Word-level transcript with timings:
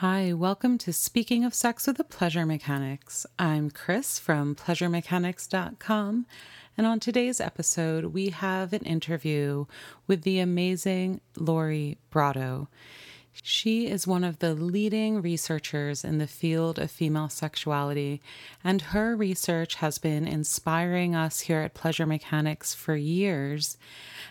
Hi, 0.00 0.32
welcome 0.32 0.78
to 0.78 0.94
Speaking 0.94 1.44
of 1.44 1.52
Sex 1.52 1.86
with 1.86 1.98
the 1.98 2.04
Pleasure 2.04 2.46
Mechanics. 2.46 3.26
I'm 3.38 3.70
Chris 3.70 4.18
from 4.18 4.54
pleasuremechanics.com, 4.54 6.26
and 6.78 6.86
on 6.86 7.00
today's 7.00 7.38
episode, 7.38 8.06
we 8.06 8.30
have 8.30 8.72
an 8.72 8.80
interview 8.84 9.66
with 10.06 10.22
the 10.22 10.38
amazing 10.38 11.20
Lori 11.36 11.98
Brotto. 12.08 12.68
She 13.32 13.86
is 13.86 14.06
one 14.06 14.24
of 14.24 14.40
the 14.40 14.54
leading 14.54 15.22
researchers 15.22 16.04
in 16.04 16.18
the 16.18 16.26
field 16.26 16.78
of 16.78 16.90
female 16.90 17.28
sexuality, 17.28 18.20
and 18.62 18.82
her 18.82 19.16
research 19.16 19.76
has 19.76 19.98
been 19.98 20.26
inspiring 20.26 21.14
us 21.14 21.40
here 21.40 21.60
at 21.60 21.72
Pleasure 21.72 22.06
Mechanics 22.06 22.74
for 22.74 22.96
years, 22.96 23.78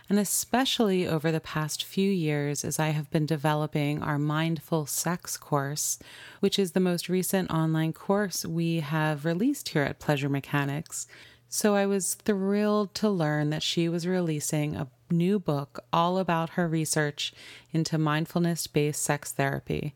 and 0.09 0.19
especially 0.19 1.07
over 1.07 1.31
the 1.31 1.39
past 1.39 1.83
few 1.83 2.11
years 2.11 2.63
as 2.63 2.77
I 2.77 2.89
have 2.89 3.09
been 3.09 3.25
developing 3.25 4.03
our 4.03 4.19
Mindful 4.19 4.85
Sex 4.85 5.37
course, 5.37 5.97
which 6.39 6.59
is 6.59 6.73
the 6.73 6.79
most 6.79 7.09
recent 7.09 7.49
online 7.49 7.93
course 7.93 8.45
we 8.45 8.81
have 8.81 9.25
released 9.25 9.69
here 9.69 9.83
at 9.83 9.99
Pleasure 9.99 10.29
Mechanics. 10.29 11.07
So 11.51 11.73
I 11.73 11.87
was 11.87 12.13
thrilled 12.13 12.93
to 12.95 13.09
learn 13.09 13.49
that 13.49 13.63
she 13.63 13.89
was 13.89 14.05
releasing 14.05 14.75
a 14.75 14.87
new 15.09 15.39
book 15.39 15.83
all 15.91 16.19
about 16.19 16.51
her 16.51 16.67
research 16.67 17.33
into 17.73 17.97
mindfulness 17.97 18.67
based 18.67 19.01
sex 19.01 19.31
therapy. 19.31 19.95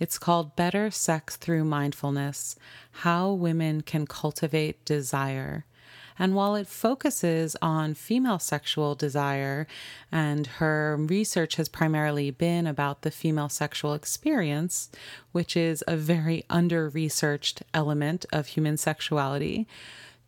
It's 0.00 0.18
called 0.18 0.56
Better 0.56 0.90
Sex 0.90 1.36
Through 1.36 1.64
Mindfulness 1.64 2.56
How 3.02 3.30
Women 3.30 3.82
Can 3.82 4.06
Cultivate 4.06 4.82
Desire. 4.86 5.66
And 6.18 6.34
while 6.34 6.54
it 6.54 6.66
focuses 6.66 7.56
on 7.60 7.92
female 7.92 8.38
sexual 8.38 8.94
desire, 8.94 9.66
and 10.10 10.46
her 10.46 10.96
research 10.98 11.56
has 11.56 11.68
primarily 11.68 12.30
been 12.30 12.66
about 12.66 13.02
the 13.02 13.10
female 13.10 13.50
sexual 13.50 13.92
experience, 13.92 14.88
which 15.32 15.58
is 15.58 15.84
a 15.86 15.94
very 15.94 16.44
under 16.48 16.88
researched 16.88 17.62
element 17.74 18.24
of 18.32 18.46
human 18.46 18.78
sexuality, 18.78 19.66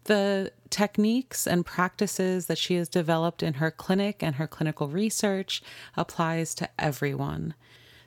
the 0.09 0.51
techniques 0.71 1.47
and 1.47 1.65
practices 1.65 2.47
that 2.47 2.59
she 2.59 2.75
has 2.75 2.89
developed 2.89 3.43
in 3.43 3.55
her 3.55 3.71
clinic 3.71 4.23
and 4.23 4.37
her 4.37 4.47
clinical 4.47 4.89
research 4.89 5.63
applies 5.97 6.55
to 6.55 6.69
everyone. 6.79 7.55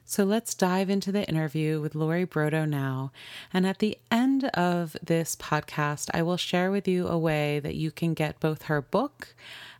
So 0.03 0.23
let's 0.23 0.55
dive 0.55 0.89
into 0.89 1.11
the 1.11 1.27
interview 1.29 1.79
with 1.79 1.93
Lori 1.93 2.23
Brotto 2.25 2.65
now. 2.65 3.11
And 3.53 3.67
at 3.67 3.79
the 3.79 3.99
end 4.09 4.45
of 4.45 4.97
this 5.01 5.35
podcast, 5.35 6.09
I 6.11 6.23
will 6.23 6.37
share 6.37 6.71
with 6.71 6.87
you 6.87 7.07
a 7.07 7.17
way 7.17 7.59
that 7.59 7.75
you 7.75 7.91
can 7.91 8.15
get 8.15 8.39
both 8.39 8.63
her 8.63 8.81
book 8.81 9.35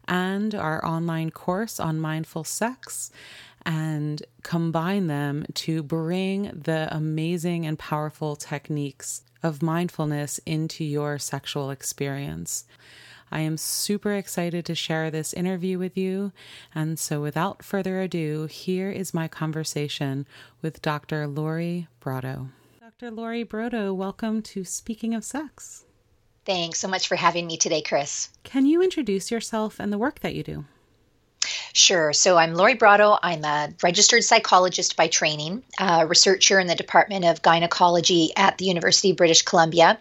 and 0.08 0.54
our 0.54 0.86
online 0.86 1.32
course 1.32 1.80
on 1.80 2.00
mindful 2.00 2.44
sex 2.44 3.12
and 3.66 4.22
combine 4.44 5.08
them 5.08 5.46
to 5.56 5.82
bring 5.82 6.44
the 6.54 6.88
amazing 6.92 7.66
and 7.66 7.80
powerful 7.80 8.36
techniques 8.36 9.24
of 9.44 9.62
mindfulness 9.62 10.40
into 10.46 10.84
your 10.84 11.20
sexual 11.20 11.70
experience. 11.70 12.66
I 13.32 13.40
am 13.42 13.56
super 13.56 14.14
excited 14.14 14.66
to 14.66 14.76
share 14.76 15.10
this 15.10 15.34
interview 15.34 15.80
with 15.80 15.98
you. 15.98 16.34
And 16.76 17.00
so, 17.00 17.22
without 17.22 17.64
further 17.64 18.02
ado, 18.02 18.48
here 18.48 18.92
is 18.92 19.14
my 19.14 19.28
conversation 19.30 20.28
with 20.62 20.82
Dr. 20.82 21.28
Lori 21.28 21.88
Brotto. 22.02 22.50
Dr. 22.82 23.10
Lori 23.10 23.44
Brotto, 23.44 23.94
welcome 23.94 24.42
to 24.44 24.66
Speaking 24.66 25.16
of 25.16 25.24
Sex. 25.24 25.86
Thanks 26.44 26.80
so 26.80 26.88
much 26.88 27.08
for 27.08 27.16
having 27.16 27.48
me 27.48 27.56
today, 27.56 27.82
Chris. 27.82 28.30
Can 28.44 28.66
you 28.66 28.82
introduce 28.82 29.32
yourself 29.32 29.80
and 29.80 29.94
the 29.94 29.98
work 29.98 30.20
that 30.20 30.36
you 30.36 30.44
do? 30.44 30.66
Sure. 31.74 32.14
So 32.14 32.38
I'm 32.38 32.54
Lori 32.54 32.76
Brotto. 32.76 33.18
I'm 33.22 33.44
a 33.46 33.70
registered 33.82 34.24
psychologist 34.24 34.96
by 34.96 35.08
training, 35.08 35.64
a 35.80 36.06
researcher 36.06 36.60
in 36.60 36.68
the 36.68 36.76
Department 36.76 37.26
of 37.26 37.42
Gynecology 37.42 38.32
at 38.36 38.58
the 38.58 38.66
University 38.66 39.12
of 39.12 39.18
British 39.18 39.42
Columbia, 39.42 39.98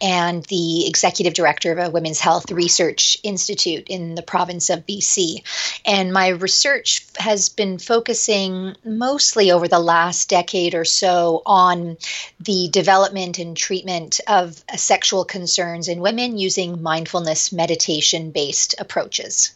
and 0.00 0.44
the 0.44 0.86
executive 0.86 1.34
director 1.34 1.72
of 1.72 1.78
a 1.78 1.90
women's 1.90 2.20
health 2.20 2.50
research 2.50 3.18
institute 3.22 3.88
in 3.88 4.14
the 4.14 4.22
province 4.22 4.70
of 4.70 4.86
BC. 4.86 5.42
And 5.84 6.12
my 6.12 6.28
research 6.28 7.04
has 7.18 7.48
been 7.48 7.78
focusing 7.78 8.76
mostly 8.84 9.50
over 9.50 9.68
the 9.68 9.80
last 9.80 10.28
decade 10.28 10.74
or 10.74 10.84
so 10.84 11.42
on 11.44 11.98
the 12.38 12.68
development 12.68 13.38
and 13.38 13.56
treatment 13.56 14.20
of 14.28 14.64
sexual 14.76 15.24
concerns 15.24 15.88
in 15.88 16.00
women 16.00 16.38
using 16.38 16.82
mindfulness 16.82 17.52
meditation 17.52 18.30
based 18.30 18.76
approaches. 18.78 19.52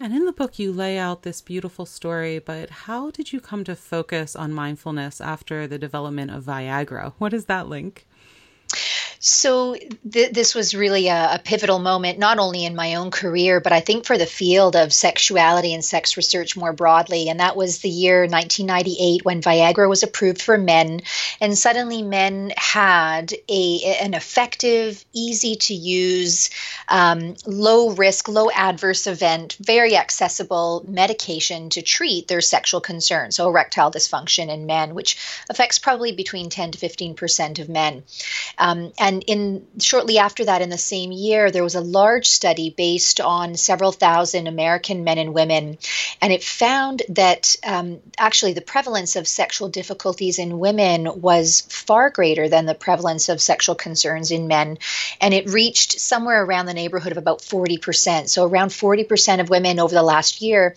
And 0.00 0.14
in 0.14 0.26
the 0.26 0.32
book, 0.32 0.60
you 0.60 0.72
lay 0.72 0.96
out 0.96 1.22
this 1.22 1.40
beautiful 1.40 1.84
story, 1.84 2.38
but 2.38 2.70
how 2.70 3.10
did 3.10 3.32
you 3.32 3.40
come 3.40 3.64
to 3.64 3.74
focus 3.74 4.36
on 4.36 4.52
mindfulness 4.52 5.20
after 5.20 5.66
the 5.66 5.78
development 5.78 6.30
of 6.30 6.44
Viagra? 6.44 7.14
What 7.18 7.34
is 7.34 7.46
that 7.46 7.68
link? 7.68 8.06
So 9.20 9.74
th- 9.74 10.32
this 10.32 10.54
was 10.54 10.74
really 10.74 11.08
a, 11.08 11.34
a, 11.34 11.40
pivotal 11.42 11.80
moment, 11.80 12.18
not 12.18 12.38
only 12.38 12.64
in 12.64 12.76
my 12.76 12.94
own 12.94 13.10
career, 13.10 13.58
but 13.58 13.72
I 13.72 13.80
think 13.80 14.04
for 14.04 14.16
the 14.16 14.26
field 14.26 14.76
of 14.76 14.92
sexuality 14.92 15.74
and 15.74 15.84
sex 15.84 16.16
research 16.16 16.56
more 16.56 16.72
broadly. 16.72 17.28
And 17.28 17.40
that 17.40 17.56
was 17.56 17.78
the 17.78 17.88
year 17.88 18.20
1998 18.20 19.24
when 19.24 19.42
Viagra 19.42 19.88
was 19.88 20.04
approved 20.04 20.40
for 20.40 20.56
men, 20.56 21.00
and 21.40 21.58
suddenly 21.58 22.02
men 22.02 22.52
had 22.56 23.32
a 23.48 23.96
an 24.00 24.14
effective, 24.14 25.04
easy 25.12 25.56
to 25.56 25.74
use, 25.74 26.50
um, 26.88 27.34
low 27.44 27.90
risk, 27.90 28.28
low 28.28 28.50
adverse 28.50 29.06
event, 29.06 29.56
very 29.60 29.96
accessible 29.96 30.84
medication 30.86 31.70
to 31.70 31.82
treat 31.82 32.28
their 32.28 32.40
sexual 32.40 32.80
concerns, 32.80 33.36
so 33.36 33.48
erectile 33.48 33.90
dysfunction 33.90 34.48
in 34.48 34.66
men, 34.66 34.94
which 34.94 35.16
affects 35.50 35.78
probably 35.78 36.12
between 36.12 36.50
10 36.50 36.72
to 36.72 36.78
15 36.78 37.14
percent 37.14 37.58
of 37.58 37.68
men. 37.68 38.04
Um, 38.58 38.92
and 38.98 39.07
and 39.08 39.24
in 39.26 39.66
shortly 39.78 40.18
after 40.18 40.44
that 40.44 40.62
in 40.62 40.70
the 40.70 40.78
same 40.78 41.12
year 41.12 41.50
there 41.50 41.62
was 41.62 41.74
a 41.74 41.80
large 41.80 42.26
study 42.26 42.70
based 42.70 43.20
on 43.20 43.56
several 43.56 43.92
thousand 43.92 44.46
american 44.46 45.04
men 45.04 45.18
and 45.18 45.34
women. 45.34 45.78
And 46.20 46.32
it 46.32 46.42
found 46.42 47.02
that 47.10 47.56
um, 47.64 48.00
actually 48.18 48.52
the 48.52 48.60
prevalence 48.60 49.16
of 49.16 49.26
sexual 49.26 49.68
difficulties 49.68 50.38
in 50.38 50.58
women 50.58 51.20
was 51.20 51.62
far 51.68 52.10
greater 52.10 52.48
than 52.48 52.66
the 52.66 52.74
prevalence 52.74 53.28
of 53.28 53.40
sexual 53.40 53.74
concerns 53.74 54.30
in 54.30 54.48
men. 54.48 54.78
And 55.20 55.32
it 55.32 55.48
reached 55.48 56.00
somewhere 56.00 56.44
around 56.44 56.66
the 56.66 56.74
neighborhood 56.74 57.12
of 57.12 57.18
about 57.18 57.40
40% 57.40 58.28
so 58.28 58.44
around 58.44 58.70
40% 58.70 59.40
of 59.40 59.50
women 59.50 59.78
over 59.80 59.94
the 59.94 60.02
last 60.02 60.42
year 60.42 60.74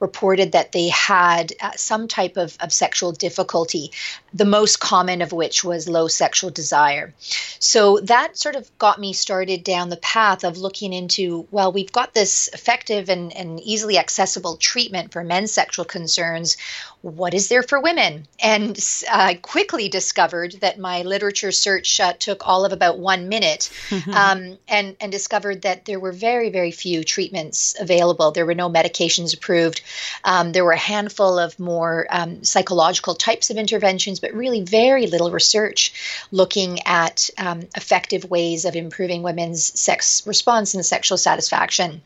reported 0.00 0.52
that 0.52 0.72
they 0.72 0.88
had 0.88 1.52
uh, 1.60 1.72
some 1.76 2.08
type 2.08 2.36
of, 2.36 2.56
of 2.60 2.72
sexual 2.72 3.12
difficulty 3.12 3.90
the 4.32 4.44
most 4.44 4.80
common 4.80 5.22
of 5.22 5.32
which 5.32 5.62
was 5.62 5.88
low 5.88 6.08
sexual 6.08 6.50
desire. 6.50 7.14
so 7.58 7.73
that 8.02 8.36
sort 8.36 8.56
of 8.56 8.70
got 8.78 9.00
me 9.00 9.12
started 9.12 9.64
down 9.64 9.88
the 9.88 9.96
path 9.96 10.44
of 10.44 10.58
looking 10.58 10.92
into 10.92 11.46
well, 11.50 11.72
we've 11.72 11.92
got 11.92 12.14
this 12.14 12.48
effective 12.52 13.08
and, 13.08 13.34
and 13.34 13.60
easily 13.60 13.98
accessible 13.98 14.56
treatment 14.56 15.12
for 15.12 15.24
men's 15.24 15.52
sexual 15.52 15.84
concerns 15.84 16.56
what 17.04 17.34
is 17.34 17.48
there 17.48 17.62
for 17.62 17.78
women? 17.78 18.26
And 18.40 18.78
I 19.12 19.34
uh, 19.34 19.36
quickly 19.36 19.90
discovered 19.90 20.52
that 20.62 20.78
my 20.78 21.02
literature 21.02 21.52
search 21.52 22.00
uh, 22.00 22.14
took 22.14 22.48
all 22.48 22.64
of 22.64 22.72
about 22.72 22.98
one 22.98 23.28
minute 23.28 23.70
um, 24.14 24.56
and, 24.66 24.96
and 24.98 25.12
discovered 25.12 25.62
that 25.62 25.84
there 25.84 26.00
were 26.00 26.12
very, 26.12 26.48
very 26.48 26.70
few 26.70 27.04
treatments 27.04 27.76
available. 27.78 28.30
There 28.30 28.46
were 28.46 28.54
no 28.54 28.70
medications 28.70 29.36
approved. 29.36 29.82
Um, 30.24 30.52
there 30.52 30.64
were 30.64 30.72
a 30.72 30.78
handful 30.78 31.38
of 31.38 31.60
more 31.60 32.06
um, 32.08 32.42
psychological 32.42 33.14
types 33.14 33.50
of 33.50 33.58
interventions, 33.58 34.18
but 34.18 34.32
really 34.32 34.62
very 34.62 35.06
little 35.06 35.30
research 35.30 36.24
looking 36.30 36.78
at 36.86 37.28
um, 37.36 37.63
effective 37.76 38.28
ways 38.30 38.64
of 38.64 38.76
improving 38.76 39.22
women's 39.22 39.78
sex 39.78 40.26
response 40.26 40.74
and 40.74 40.84
sexual 40.84 41.18
satisfaction. 41.18 42.02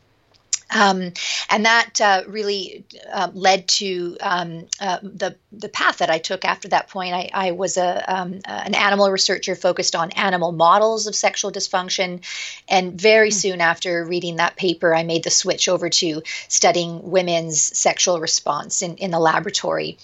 Um, 0.71 1.12
and 1.49 1.65
that 1.65 2.01
uh, 2.01 2.23
really 2.27 2.84
uh, 3.11 3.31
led 3.33 3.69
to 3.69 4.17
um, 4.21 4.67
uh, 4.81 4.99
the 5.03 5.37
the 5.51 5.69
path 5.69 5.99
that 5.99 6.11
I 6.11 6.19
took 6.19 6.45
after 6.45 6.69
that 6.69 6.89
point. 6.89 7.15
I, 7.15 7.31
I 7.33 7.51
was 7.53 7.79
a 7.79 8.05
um, 8.06 8.41
an 8.44 8.75
animal 8.75 9.11
researcher 9.11 9.55
focused 9.55 9.97
on 9.97 10.11
animal 10.12 10.53
models 10.53 11.06
of 11.06 11.15
sexual 11.15 11.50
dysfunction, 11.50 12.20
and 12.69 13.00
very 13.00 13.31
mm-hmm. 13.31 13.38
soon 13.38 13.61
after 13.61 14.05
reading 14.05 14.37
that 14.37 14.56
paper, 14.56 14.94
I 14.94 15.05
made 15.05 15.25
the 15.25 15.31
switch 15.31 15.69
over 15.69 15.88
to 15.88 16.23
studying 16.49 17.11
women's 17.11 17.61
sexual 17.61 18.21
response 18.21 18.82
in, 18.82 18.97
in 18.97 19.11
the 19.11 19.19
laboratory. 19.19 19.97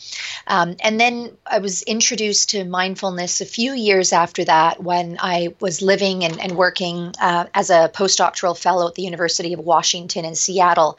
Um, 0.47 0.77
and 0.81 0.99
then 0.99 1.37
I 1.47 1.59
was 1.59 1.83
introduced 1.83 2.51
to 2.51 2.65
mindfulness 2.65 3.41
a 3.41 3.47
few 3.47 3.75
years 3.75 4.13
after 4.13 4.45
that 4.45 4.83
when 4.83 5.19
I 5.21 5.55
was 5.61 5.83
living 5.83 6.25
and, 6.25 6.41
and 6.41 6.53
working 6.53 7.13
uh, 7.21 7.47
as 7.53 7.69
a 7.69 7.91
postdoctoral 7.95 8.57
fellow 8.57 8.89
at 8.89 8.95
the 8.95 9.03
University 9.03 9.53
of 9.53 9.61
Washington 9.61 10.25
in 10.25 10.35
Seattle 10.35 10.54
Seattle 10.55 10.99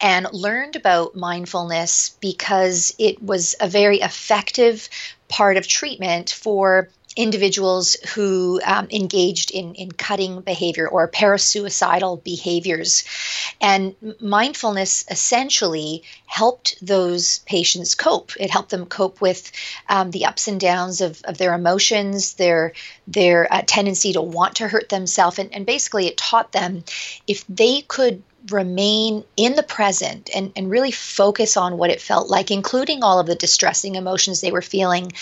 and 0.00 0.26
learned 0.32 0.76
about 0.76 1.16
mindfulness 1.16 2.16
because 2.20 2.94
it 2.98 3.22
was 3.22 3.54
a 3.60 3.68
very 3.68 4.00
effective 4.00 4.88
part 5.28 5.56
of 5.56 5.66
treatment 5.66 6.30
for 6.30 6.88
individuals 7.16 7.96
who 8.14 8.60
um, 8.64 8.88
engaged 8.90 9.50
in, 9.50 9.74
in 9.74 9.92
cutting 9.92 10.40
behavior 10.40 10.88
or 10.88 11.08
parasuicidal 11.08 12.22
behaviors. 12.24 13.04
And 13.60 13.94
mindfulness 14.20 15.04
essentially 15.10 16.04
helped 16.26 16.76
those 16.80 17.40
patients 17.40 17.94
cope. 17.94 18.32
It 18.40 18.50
helped 18.50 18.70
them 18.70 18.86
cope 18.86 19.20
with 19.20 19.52
um, 19.88 20.10
the 20.10 20.24
ups 20.24 20.48
and 20.48 20.58
downs 20.58 21.00
of, 21.00 21.20
of 21.24 21.38
their 21.38 21.54
emotions, 21.54 22.34
their 22.34 22.72
their 23.06 23.52
uh, 23.52 23.62
tendency 23.66 24.14
to 24.14 24.22
want 24.22 24.56
to 24.56 24.68
hurt 24.68 24.88
themselves, 24.88 25.38
and, 25.38 25.52
and 25.52 25.66
basically 25.66 26.06
it 26.06 26.16
taught 26.16 26.52
them 26.52 26.84
if 27.26 27.44
they 27.46 27.82
could 27.82 28.22
remain 28.50 29.24
in 29.36 29.54
the 29.54 29.62
present 29.62 30.30
and, 30.34 30.52
and 30.56 30.70
really 30.70 30.90
focus 30.90 31.56
on 31.56 31.78
what 31.78 31.90
it 31.90 32.00
felt 32.00 32.28
like, 32.28 32.50
including 32.50 33.02
all 33.02 33.20
of 33.20 33.26
the 33.26 33.34
distressing 33.34 33.94
emotions 33.94 34.40
they 34.40 34.50
were 34.50 34.62
feeling, 34.62 35.12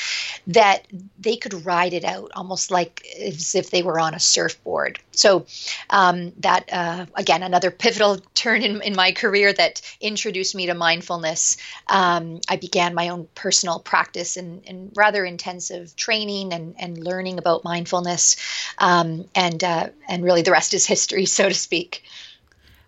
that 0.47 0.87
they 1.19 1.37
could 1.37 1.67
ride 1.67 1.93
it 1.93 2.05
out 2.05 2.31
almost 2.35 2.71
like 2.71 3.05
as 3.21 3.55
if 3.55 3.71
they 3.71 3.83
were 3.83 4.01
on 4.01 4.15
a 4.15 4.21
surfboard. 4.21 4.99
So, 5.13 5.47
um, 5.91 6.33
that 6.39 6.73
uh, 6.73 7.07
again, 7.15 7.43
another 7.43 7.71
pivotal 7.71 8.19
turn 8.35 8.63
in, 8.63 8.81
in 8.83 8.97
my 8.97 9.13
career 9.13 9.53
that 9.53 9.83
introduced 10.01 10.55
me 10.55 10.67
to 10.67 10.75
mindfulness. 10.75 11.59
Um, 11.89 12.41
I 12.49 12.57
began 12.57 12.95
my 12.95 13.11
own 13.11 13.29
personal 13.35 13.81
practice 13.81 14.37
and, 14.37 14.63
and 14.67 14.93
rather 14.95 15.25
intensive 15.25 15.95
training 15.97 16.53
and, 16.53 16.75
and 16.79 16.97
learning 16.97 17.39
about 17.39 17.65
mindfulness. 17.65 18.37
Um, 18.79 19.27
and, 19.35 19.63
uh, 19.63 19.89
and 20.09 20.25
really, 20.25 20.43
the 20.43 20.53
rest 20.53 20.73
is 20.73 20.87
history, 20.87 21.27
so 21.27 21.49
to 21.49 21.55
speak. 21.55 22.03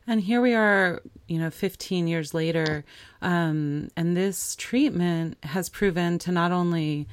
And 0.06 0.20
here 0.20 0.40
we 0.40 0.54
are, 0.54 1.00
you 1.28 1.38
know, 1.38 1.50
15 1.50 2.08
years 2.08 2.34
later, 2.34 2.84
um, 3.20 3.88
and 3.96 4.16
this 4.16 4.56
treatment 4.56 5.36
has 5.44 5.68
proven 5.68 6.18
to 6.20 6.32
not 6.32 6.50
only 6.50 7.06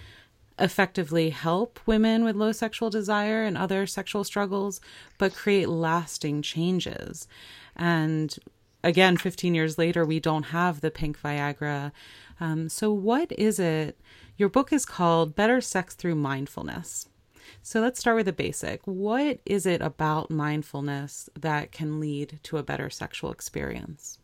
effectively 0.57 1.29
help 1.29 1.79
women 1.85 2.23
with 2.23 2.35
low 2.35 2.51
sexual 2.51 2.89
desire 2.89 3.43
and 3.43 3.57
other 3.57 3.85
sexual 3.85 4.23
struggles, 4.23 4.81
but 5.17 5.33
create 5.33 5.69
lasting 5.69 6.41
changes. 6.41 7.27
And 7.75 8.35
again, 8.83 9.17
15 9.17 9.55
years 9.55 9.77
later, 9.77 10.05
we 10.05 10.19
don't 10.19 10.43
have 10.43 10.81
the 10.81 10.91
pink 10.91 11.19
Viagra. 11.21 11.91
Um, 12.39 12.69
so, 12.69 12.91
what 12.91 13.31
is 13.33 13.59
it? 13.59 13.99
Your 14.37 14.49
book 14.49 14.71
is 14.71 14.85
called 14.85 15.35
Better 15.35 15.61
Sex 15.61 15.95
Through 15.95 16.15
Mindfulness. 16.15 17.07
So 17.61 17.81
let's 17.81 17.99
start 17.99 18.15
with 18.17 18.25
the 18.25 18.33
basic. 18.33 18.81
What 18.85 19.39
is 19.45 19.65
it 19.65 19.81
about 19.81 20.31
mindfulness 20.31 21.29
that 21.39 21.71
can 21.71 21.99
lead 21.99 22.39
to 22.43 22.57
a 22.57 22.63
better 22.63 22.89
sexual 22.89 23.31
experience? 23.31 24.17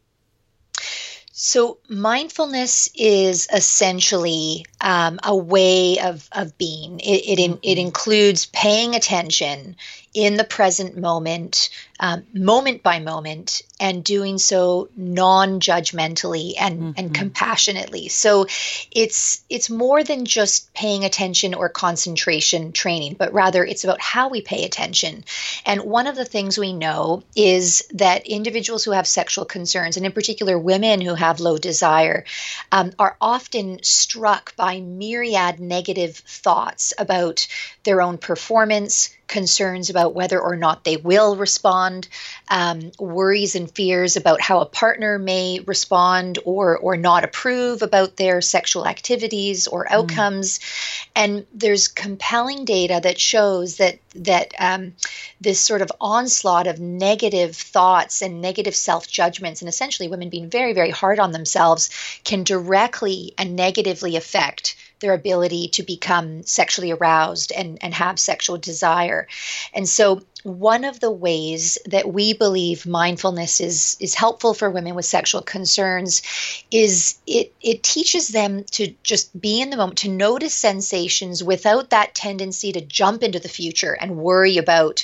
So, 1.38 1.80
mindfulness 1.90 2.90
is 2.96 3.50
essentially 3.54 4.66
um, 4.80 5.20
a 5.22 5.36
way 5.36 6.00
of, 6.00 6.30
of 6.32 6.58
being. 6.58 7.02
It, 7.02 7.28
it, 7.28 7.40
in, 7.40 7.60
it 7.62 7.76
mm-hmm. 7.76 7.88
includes 7.88 8.46
paying 8.46 8.96
attention 8.96 9.76
in 10.16 10.38
the 10.38 10.46
present 10.46 10.98
moment, 10.98 11.70
um, 12.00 12.24
moment 12.34 12.82
by 12.82 13.00
moment, 13.00 13.62
and 13.82 14.02
doing 14.02 14.38
so 14.38 14.88
non-judgmentally 14.96 16.54
and, 16.58 16.80
mm-hmm. 16.80 16.92
and 16.96 17.14
compassionately. 17.14 18.08
So 18.08 18.48
it's 18.92 19.44
it's 19.50 19.70
more 19.70 20.06
than 20.06 20.24
just 20.24 20.74
paying 20.74 21.04
attention 21.04 21.54
or 21.54 21.68
concentration 21.68 22.72
training, 22.72 23.18
but 23.20 23.34
rather 23.34 23.66
it's 23.66 23.84
about 23.84 24.00
how 24.00 24.30
we 24.30 24.42
pay 24.42 24.64
attention. 24.64 25.26
And 25.66 25.82
one 25.82 26.08
of 26.08 26.16
the 26.16 26.24
things 26.24 26.58
we 26.58 26.72
know 26.72 27.24
is 27.36 27.86
that 27.94 28.26
individuals 28.26 28.86
who 28.86 28.92
have 28.92 29.08
sexual 29.08 29.44
concerns, 29.44 29.98
and 29.98 30.06
in 30.06 30.14
particular 30.14 30.58
women 30.58 31.02
who 31.02 31.14
have 31.14 31.42
low 31.42 31.58
desire, 31.58 32.24
um, 32.72 32.94
are 32.98 33.18
often 33.20 33.84
struck 33.84 34.56
by 34.56 34.80
myriad 34.80 35.60
negative 35.60 36.16
thoughts 36.16 36.94
about 36.98 37.48
their 37.84 38.02
own 38.02 38.18
performance 38.18 39.10
concerns 39.28 39.90
about 39.90 40.14
whether 40.14 40.40
or 40.40 40.56
not 40.56 40.84
they 40.84 40.98
will 40.98 41.36
respond, 41.36 42.08
um, 42.50 42.92
worries 43.00 43.56
and 43.56 43.72
fears 43.72 44.18
about 44.18 44.42
how 44.42 44.60
a 44.60 44.66
partner 44.66 45.18
may 45.18 45.60
respond 45.66 46.40
or 46.46 46.78
or 46.78 46.98
not 46.98 47.24
approve 47.24 47.82
about 47.82 48.16
their 48.18 48.42
sexual 48.42 48.88
activities 48.88 49.68
or 49.68 49.86
mm. 49.86 49.92
outcomes. 49.92 50.60
Mm. 50.60 51.08
And 51.16 51.46
there's 51.54 51.88
compelling 51.88 52.66
data 52.66 53.00
that 53.04 53.20
shows 53.20 53.78
that 53.78 54.00
that 54.16 54.54
um, 54.60 54.94
this 55.42 55.60
sort 55.60 55.82
of 55.82 55.92
onslaught 56.00 56.68
of 56.68 56.80
negative 56.80 57.56
thoughts 57.56 58.22
and 58.22 58.42
negative 58.42 58.76
self 58.76 59.08
judgments, 59.08 59.62
and 59.62 59.70
essentially 59.70 60.10
women 60.10 60.30
being 60.30 60.50
very 60.50 60.74
very 60.74 60.92
hard 60.92 61.20
on 61.20 61.32
themselves, 61.32 61.90
can 62.24 62.44
directly 62.44 63.34
and 63.38 63.56
negatively 63.56 64.16
affect 64.16 64.75
their 65.00 65.14
ability 65.14 65.70
to 65.70 65.84
become 65.84 66.44
sexually 66.44 66.92
aroused 66.92 67.52
and, 67.52 67.78
and 67.82 67.94
have 67.94 68.20
sexual 68.20 68.58
desire. 68.58 69.28
And 69.74 69.88
so 69.88 70.22
one 70.44 70.84
of 70.84 71.00
the 71.00 71.12
ways 71.12 71.80
that 71.88 72.14
we 72.14 72.34
believe 72.34 72.86
mindfulness 72.86 73.60
is 73.60 73.98
is 74.00 74.14
helpful 74.14 74.54
for 74.54 74.70
women 74.70 74.94
with 74.94 75.06
sexual 75.06 75.42
concerns 75.42 76.22
is 76.70 77.18
it 77.26 77.52
it 77.62 77.82
teaches 77.82 78.28
them 78.28 78.64
to 78.66 78.94
just 79.02 79.40
be 79.42 79.60
in 79.60 79.72
the 79.72 79.78
moment 79.78 79.98
to 79.98 80.10
notice 80.10 80.54
sensations 80.54 81.44
without 81.44 81.90
that 81.90 82.14
tendency 82.14 82.72
to 82.72 82.82
jump 82.82 83.24
into 83.24 83.40
the 83.40 83.50
future 83.50 83.94
and 84.00 84.18
worry 84.18 84.58
about 84.58 85.04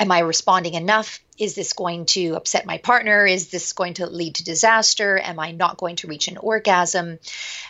am 0.00 0.10
I 0.10 0.18
responding 0.18 0.74
enough? 0.74 1.20
Is 1.38 1.54
this 1.54 1.72
going 1.72 2.06
to 2.06 2.34
upset 2.34 2.66
my 2.66 2.78
partner? 2.78 3.26
Is 3.26 3.48
this 3.48 3.72
going 3.72 3.94
to 3.94 4.06
lead 4.06 4.36
to 4.36 4.44
disaster? 4.44 5.18
Am 5.18 5.38
I 5.38 5.52
not 5.52 5.78
going 5.78 5.96
to 5.96 6.06
reach 6.06 6.28
an 6.28 6.36
orgasm? 6.36 7.18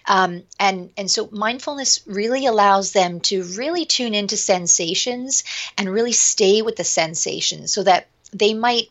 Um, 0.07 0.43
and 0.59 0.91
and 0.97 1.11
so 1.11 1.29
mindfulness 1.31 2.01
really 2.07 2.47
allows 2.47 2.93
them 2.93 3.21
to 3.21 3.45
really 3.45 3.85
tune 3.85 4.15
into 4.15 4.37
sensations 4.37 5.45
and 5.79 5.89
really 5.89 6.13
stay 6.13 6.63
with 6.63 6.77
the 6.77 6.85
sensations, 6.85 7.73
so 7.73 7.83
that 7.85 8.09
they 8.33 8.53
might 8.53 8.91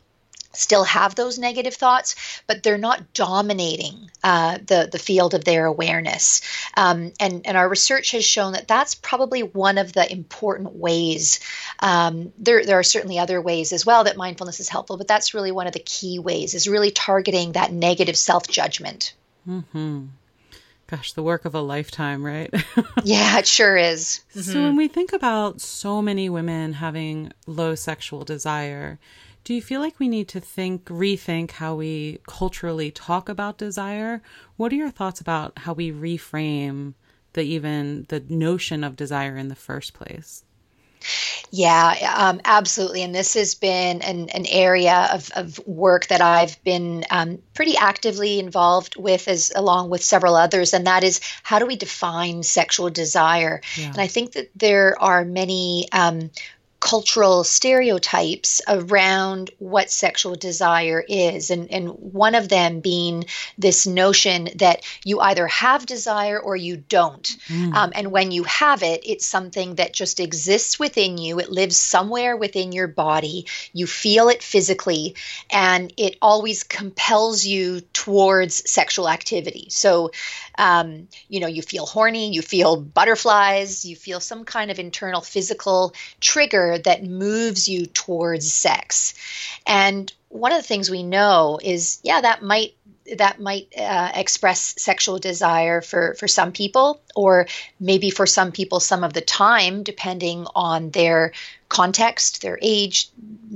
still 0.53 0.83
have 0.83 1.15
those 1.15 1.37
negative 1.37 1.73
thoughts, 1.73 2.41
but 2.47 2.63
they're 2.63 2.77
not 2.77 3.13
dominating 3.13 4.09
uh, 4.23 4.57
the 4.65 4.89
the 4.91 4.99
field 4.99 5.33
of 5.33 5.43
their 5.43 5.65
awareness. 5.65 6.41
Um, 6.75 7.13
and 7.19 7.45
and 7.45 7.57
our 7.57 7.67
research 7.67 8.11
has 8.11 8.25
shown 8.25 8.53
that 8.53 8.67
that's 8.67 8.95
probably 8.95 9.43
one 9.43 9.77
of 9.77 9.93
the 9.93 10.11
important 10.11 10.75
ways. 10.75 11.39
Um, 11.79 12.33
there 12.37 12.65
there 12.65 12.79
are 12.79 12.83
certainly 12.83 13.19
other 13.19 13.41
ways 13.41 13.73
as 13.73 13.85
well 13.85 14.03
that 14.03 14.17
mindfulness 14.17 14.59
is 14.59 14.69
helpful, 14.69 14.97
but 14.97 15.07
that's 15.07 15.33
really 15.33 15.51
one 15.51 15.67
of 15.67 15.73
the 15.73 15.79
key 15.79 16.19
ways 16.19 16.53
is 16.53 16.67
really 16.67 16.91
targeting 16.91 17.53
that 17.53 17.71
negative 17.71 18.17
self 18.17 18.47
judgment. 18.47 19.13
Hmm. 19.45 20.05
Gosh, 20.91 21.13
the 21.13 21.23
work 21.23 21.45
of 21.45 21.55
a 21.55 21.61
lifetime, 21.61 22.21
right? 22.21 22.53
yeah, 23.05 23.39
it 23.39 23.47
sure 23.47 23.77
is. 23.77 24.19
Mm-hmm. 24.31 24.41
So 24.41 24.61
when 24.61 24.75
we 24.75 24.89
think 24.89 25.13
about 25.13 25.61
so 25.61 26.01
many 26.01 26.29
women 26.29 26.73
having 26.73 27.31
low 27.47 27.75
sexual 27.75 28.25
desire 28.25 28.99
do 29.43 29.53
you 29.53 29.61
feel 29.61 29.81
like 29.81 29.99
we 29.99 30.07
need 30.07 30.27
to 30.29 30.39
think, 30.39 30.85
rethink 30.85 31.51
how 31.51 31.75
we 31.75 32.19
culturally 32.27 32.91
talk 32.91 33.27
about 33.27 33.57
desire? 33.57 34.21
What 34.57 34.71
are 34.71 34.75
your 34.75 34.91
thoughts 34.91 35.19
about 35.19 35.53
how 35.59 35.73
we 35.73 35.91
reframe 35.91 36.93
the 37.33 37.41
even 37.41 38.05
the 38.09 38.23
notion 38.29 38.83
of 38.83 38.95
desire 38.95 39.37
in 39.37 39.47
the 39.47 39.55
first 39.55 39.93
place? 39.93 40.43
Yeah, 41.49 42.13
um, 42.15 42.41
absolutely. 42.45 43.01
And 43.03 43.13
this 43.13 43.33
has 43.33 43.55
been 43.55 44.01
an, 44.01 44.29
an 44.29 44.45
area 44.45 45.09
of, 45.11 45.31
of 45.35 45.59
work 45.67 46.07
that 46.07 46.21
I've 46.21 46.63
been 46.63 47.03
um, 47.09 47.39
pretty 47.53 47.75
actively 47.75 48.39
involved 48.39 48.95
with, 48.95 49.27
as 49.27 49.51
along 49.55 49.89
with 49.89 50.03
several 50.03 50.35
others. 50.35 50.73
And 50.73 50.87
that 50.87 51.03
is 51.03 51.19
how 51.43 51.59
do 51.59 51.65
we 51.65 51.75
define 51.75 52.43
sexual 52.43 52.89
desire? 52.89 53.61
Yeah. 53.77 53.87
And 53.87 53.97
I 53.97 54.07
think 54.07 54.33
that 54.33 54.51
there 54.55 54.95
are 55.01 55.25
many 55.25 55.87
um, 55.91 56.29
cultural 56.81 57.43
stereotypes 57.43 58.59
around 58.67 59.51
what 59.59 59.91
sexual 59.91 60.35
desire 60.35 61.03
is 61.07 61.51
and, 61.51 61.71
and 61.71 61.89
one 61.89 62.33
of 62.33 62.49
them 62.49 62.79
being 62.79 63.23
this 63.57 63.85
notion 63.85 64.49
that 64.55 64.83
you 65.05 65.19
either 65.19 65.47
have 65.47 65.85
desire 65.85 66.39
or 66.39 66.55
you 66.55 66.75
don't. 66.75 67.37
Mm. 67.47 67.73
um, 67.75 67.91
and 67.95 68.11
when 68.11 68.31
you 68.31 68.43
have 68.43 68.81
it 68.81 69.03
it's 69.05 69.25
something 69.25 69.75
that 69.75 69.93
just 69.93 70.19
exists 70.19 70.79
within 70.79 71.19
you. 71.19 71.39
It 71.39 71.51
lives 71.51 71.77
somewhere 71.77 72.35
within 72.35 72.71
your 72.71 72.87
body. 72.87 73.45
You 73.73 73.85
feel 73.85 74.29
it 74.29 74.41
physically 74.41 75.15
and 75.51 75.93
it 75.97 76.17
always 76.21 76.63
compels 76.63 77.45
you 77.45 77.81
towards 77.93 78.69
sexual 78.69 79.07
activity. 79.07 79.67
So 79.69 80.11
um, 80.61 81.07
you 81.27 81.39
know 81.39 81.47
you 81.47 81.63
feel 81.63 81.85
horny 81.85 82.31
you 82.31 82.41
feel 82.41 82.77
butterflies 82.77 83.83
you 83.83 83.95
feel 83.95 84.19
some 84.19 84.45
kind 84.45 84.69
of 84.69 84.77
internal 84.77 85.21
physical 85.21 85.93
trigger 86.19 86.77
that 86.77 87.03
moves 87.03 87.67
you 87.67 87.85
towards 87.87 88.51
sex. 88.51 89.13
And 89.65 90.11
one 90.29 90.51
of 90.51 90.59
the 90.59 90.67
things 90.67 90.89
we 90.89 91.03
know 91.03 91.59
is, 91.61 91.99
yeah, 92.03 92.21
that 92.21 92.41
might 92.41 92.73
that 93.17 93.39
might 93.39 93.67
uh, 93.77 94.11
express 94.15 94.75
sexual 94.77 95.17
desire 95.17 95.81
for 95.81 96.13
for 96.15 96.27
some 96.27 96.51
people, 96.51 97.01
or 97.15 97.47
maybe 97.79 98.09
for 98.09 98.25
some 98.25 98.51
people 98.51 98.79
some 98.79 99.03
of 99.03 99.13
the 99.13 99.21
time, 99.21 99.83
depending 99.83 100.45
on 100.55 100.91
their 100.91 101.33
context, 101.67 102.41
their 102.41 102.59
age, 102.61 103.09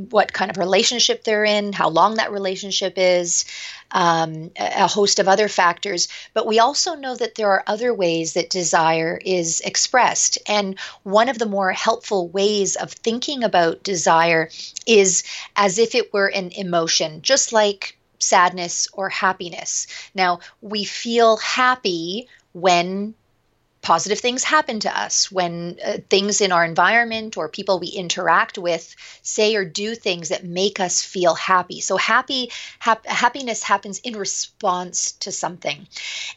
what 0.10 0.32
kind 0.32 0.50
of 0.50 0.58
relationship 0.58 1.24
they're 1.24 1.44
in, 1.44 1.74
how 1.74 1.90
long 1.90 2.16
that 2.16 2.32
relationship 2.32 2.94
is, 2.96 3.44
um, 3.92 4.52
a 4.58 4.88
host 4.88 5.20
of 5.20 5.28
other 5.28 5.50
factors. 5.50 6.08
But 6.34 6.48
we 6.48 6.60
also 6.60 6.96
know 6.96 7.16
that 7.16 7.36
there 7.36 7.50
are 7.50 7.64
other 7.68 7.94
ways 7.94 8.34
that 8.34 8.50
desire 8.50 9.20
is 9.24 9.60
expressed. 9.62 10.38
And 10.48 10.80
one 11.04 11.28
of 11.28 11.40
the 11.40 11.46
more 11.46 11.74
helpful 11.74 12.30
ways 12.30 12.78
of 12.78 12.92
thinking 12.92 13.44
about 13.44 13.84
desire 13.84 14.50
is 14.88 15.24
as 15.58 15.78
if 15.78 15.94
it 15.94 16.14
were 16.14 16.28
an 16.28 16.52
emotion, 16.52 17.22
just 17.22 17.52
like 17.52 17.95
sadness 18.20 18.88
or 18.94 19.10
happiness. 19.10 19.88
Now, 20.14 20.40
we 20.62 20.84
feel 20.84 21.38
happy 21.38 22.28
when 22.54 23.16
positive 23.86 24.20
things 24.20 24.44
happen 24.44 24.80
to 24.80 25.00
us 25.00 25.32
when 25.32 25.78
uh, 25.86 25.98
things 26.10 26.42
in 26.42 26.52
our 26.52 26.66
environment 26.66 27.38
or 27.38 27.48
people 27.48 27.80
we 27.80 27.88
interact 27.88 28.58
with 28.58 28.96
say 29.22 29.56
or 29.56 29.64
do 29.64 29.94
things 29.94 30.30
that 30.30 30.44
make 30.44 30.80
us 30.80 31.04
feel 31.04 31.36
happy. 31.36 31.80
So 31.82 31.96
happy 31.96 32.50
hap- 32.80 33.06
happiness 33.06 33.62
happens 33.62 34.00
in 34.00 34.18
response 34.18 35.12
to 35.20 35.32
something. 35.32 35.88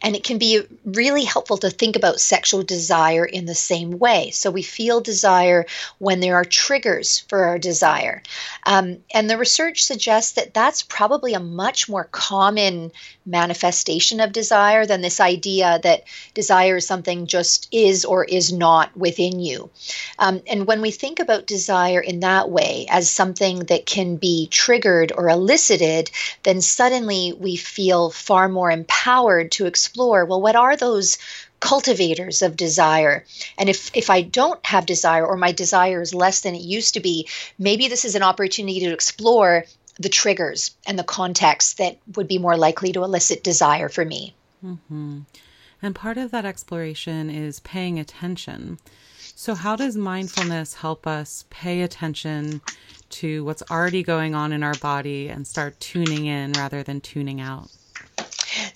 And 0.03 0.15
it 0.15 0.25
can 0.25 0.37
be 0.37 0.61
really 0.85 1.25
helpful 1.25 1.57
to 1.59 1.71
think 1.71 1.97
about 1.97 2.21
sexual 2.21 2.63
desire 2.63 3.25
in 3.25 3.47
the 3.47 3.55
same 3.55 3.99
way. 3.99 4.31
So 4.31 4.51
we 4.51 4.63
feel 4.63 5.01
desire 5.01 5.65
when 5.97 6.21
there 6.21 6.37
are 6.37 6.45
triggers 6.45 7.21
for 7.29 7.47
our 7.47 7.59
desire. 7.59 8.23
Um, 8.67 8.99
and 9.15 9.29
the 9.29 9.39
research 9.39 9.85
suggests 9.85 10.33
that 10.33 10.53
that's 10.53 10.83
probably 10.83 11.33
a 11.33 11.41
much 11.41 11.89
more 11.89 12.05
common 12.05 12.93
manifestation 13.25 14.21
of 14.21 14.33
desire 14.33 14.85
than 14.85 15.01
this 15.01 15.19
idea 15.19 15.81
that 15.83 16.05
desire 16.35 16.77
is 16.77 16.87
something 16.87 17.27
just 17.27 17.38
just 17.39 17.69
is 17.71 18.05
or 18.05 18.25
is 18.25 18.53
not 18.53 18.97
within 18.97 19.41
you. 19.41 19.71
Um, 20.19 20.43
and 20.47 20.67
when 20.67 20.81
we 20.81 20.91
think 20.91 21.21
about 21.21 21.47
desire 21.47 22.01
in 22.01 22.21
that 22.21 22.51
way 22.51 22.87
as 22.91 23.09
something 23.09 23.61
that 23.71 23.87
can 23.87 24.17
be 24.17 24.49
triggered 24.49 25.13
or 25.17 25.29
elicited, 25.29 26.11
then 26.43 26.61
suddenly 26.61 27.33
we 27.39 27.57
feel 27.57 28.11
far 28.11 28.49
more 28.49 28.71
empowered 28.71 29.53
to 29.53 29.67
explore 29.67 30.25
well, 30.25 30.41
what 30.41 30.57
are 30.57 30.77
those? 30.77 31.19
cultivators 31.61 32.41
of 32.43 32.57
desire. 32.57 33.25
And 33.59 33.69
if 33.69 33.91
if 33.93 34.11
I 34.11 34.23
don't 34.23 34.65
have 34.65 34.87
desire 34.87 35.27
or 35.27 35.37
my 35.37 35.51
desire 35.51 36.01
is 36.01 36.15
less 36.15 36.43
than 36.43 36.55
it 36.55 36.63
used 36.63 36.95
to 36.95 37.01
be, 37.01 37.27
maybe 37.59 37.89
this 37.89 38.05
is 38.05 38.15
an 38.15 38.23
opportunity 38.23 38.79
to 38.87 38.93
explore 38.93 39.65
the 39.99 40.09
triggers 40.09 40.71
and 40.87 40.97
the 40.97 41.11
context 41.19 41.79
that 41.79 41.99
would 42.15 42.29
be 42.29 42.39
more 42.39 42.57
likely 42.57 42.93
to 42.93 43.03
elicit 43.03 43.43
desire 43.43 43.89
for 43.89 44.05
me. 44.05 44.35
Mm-hmm. 44.65 45.23
And 45.81 45.95
part 45.95 46.19
of 46.19 46.31
that 46.33 46.45
exploration 46.45 47.31
is 47.31 47.61
paying 47.61 47.99
attention. 47.99 48.79
So, 49.35 49.55
how 49.55 49.77
does 49.77 49.97
mindfulness 49.97 50.75
help 50.75 51.07
us 51.07 51.45
pay 51.51 51.83
attention 51.83 52.61
to 53.11 53.45
what's 53.45 53.63
already 53.71 54.03
going 54.03 54.35
on 54.35 54.53
in 54.53 54.63
our 54.63 54.77
body 54.77 55.29
and 55.29 55.47
start 55.47 55.79
tuning 55.79 56.27
in 56.27 56.53
rather 56.55 56.83
than 56.83 57.01
tuning 57.01 57.41
out? 57.41 57.71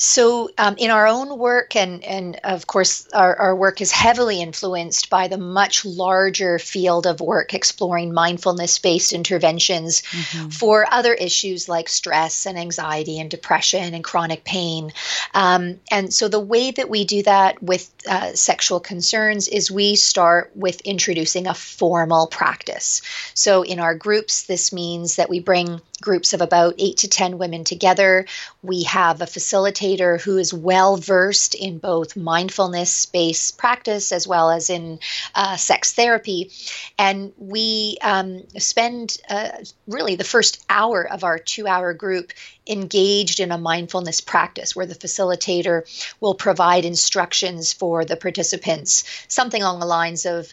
So, 0.04 0.50
um, 0.58 0.74
in 0.78 0.90
our 0.90 1.06
own 1.06 1.38
work, 1.38 1.76
and, 1.76 2.02
and 2.02 2.40
of 2.42 2.66
course, 2.66 3.06
our, 3.14 3.36
our 3.36 3.54
work 3.54 3.80
is 3.80 3.92
heavily 3.92 4.42
influenced 4.42 5.08
by 5.10 5.28
the 5.28 5.38
much 5.38 5.84
larger 5.84 6.58
field 6.58 7.06
of 7.06 7.20
work 7.20 7.54
exploring 7.54 8.12
mindfulness 8.12 8.80
based 8.80 9.12
interventions 9.12 10.02
mm-hmm. 10.02 10.48
for 10.48 10.92
other 10.92 11.14
issues 11.14 11.68
like 11.68 11.88
stress 11.88 12.46
and 12.46 12.58
anxiety 12.58 13.20
and 13.20 13.30
depression 13.30 13.94
and 13.94 14.02
chronic 14.02 14.42
pain. 14.42 14.92
Um, 15.34 15.78
and 15.88 16.12
so, 16.12 16.26
the 16.26 16.40
way 16.40 16.72
that 16.72 16.90
we 16.90 17.04
do 17.04 17.22
that 17.22 17.62
with 17.62 17.88
uh, 18.08 18.34
sexual 18.34 18.80
concerns 18.80 19.46
is 19.46 19.70
we 19.70 19.94
start 19.94 20.50
with 20.56 20.80
introducing 20.80 21.46
a 21.46 21.54
formal 21.54 22.26
practice. 22.26 23.02
So, 23.34 23.62
in 23.62 23.78
our 23.78 23.94
groups, 23.94 24.46
this 24.46 24.72
means 24.72 25.14
that 25.14 25.30
we 25.30 25.38
bring 25.38 25.80
groups 26.02 26.34
of 26.34 26.42
about 26.42 26.74
eight 26.76 26.98
to 26.98 27.08
10 27.08 27.38
women 27.38 27.64
together. 27.64 28.26
We 28.62 28.82
have 28.82 29.22
a 29.22 29.26
facilitator 29.26 30.20
who 30.20 30.36
is 30.36 30.52
well 30.52 30.98
versed 30.98 31.54
in 31.54 31.78
both 31.78 32.16
mindfulness 32.16 33.06
based 33.06 33.56
practice 33.56 34.12
as 34.12 34.28
well 34.28 34.50
as 34.50 34.68
in 34.68 34.98
uh, 35.34 35.56
sex 35.56 35.94
therapy. 35.94 36.50
And 36.98 37.32
we 37.38 37.96
um, 38.02 38.42
spend 38.58 39.16
uh, 39.30 39.48
really 39.86 40.16
the 40.16 40.24
first 40.24 40.62
hour 40.68 41.10
of 41.10 41.24
our 41.24 41.38
two 41.38 41.66
hour 41.66 41.94
group 41.94 42.32
engaged 42.66 43.40
in 43.40 43.50
a 43.50 43.58
mindfulness 43.58 44.20
practice 44.20 44.76
where 44.76 44.86
the 44.86 44.94
facilitator 44.94 45.82
will 46.20 46.34
provide 46.34 46.84
instructions 46.84 47.72
for 47.72 48.04
the 48.04 48.16
participants, 48.16 49.04
something 49.28 49.62
along 49.62 49.80
the 49.80 49.86
lines 49.86 50.26
of 50.26 50.52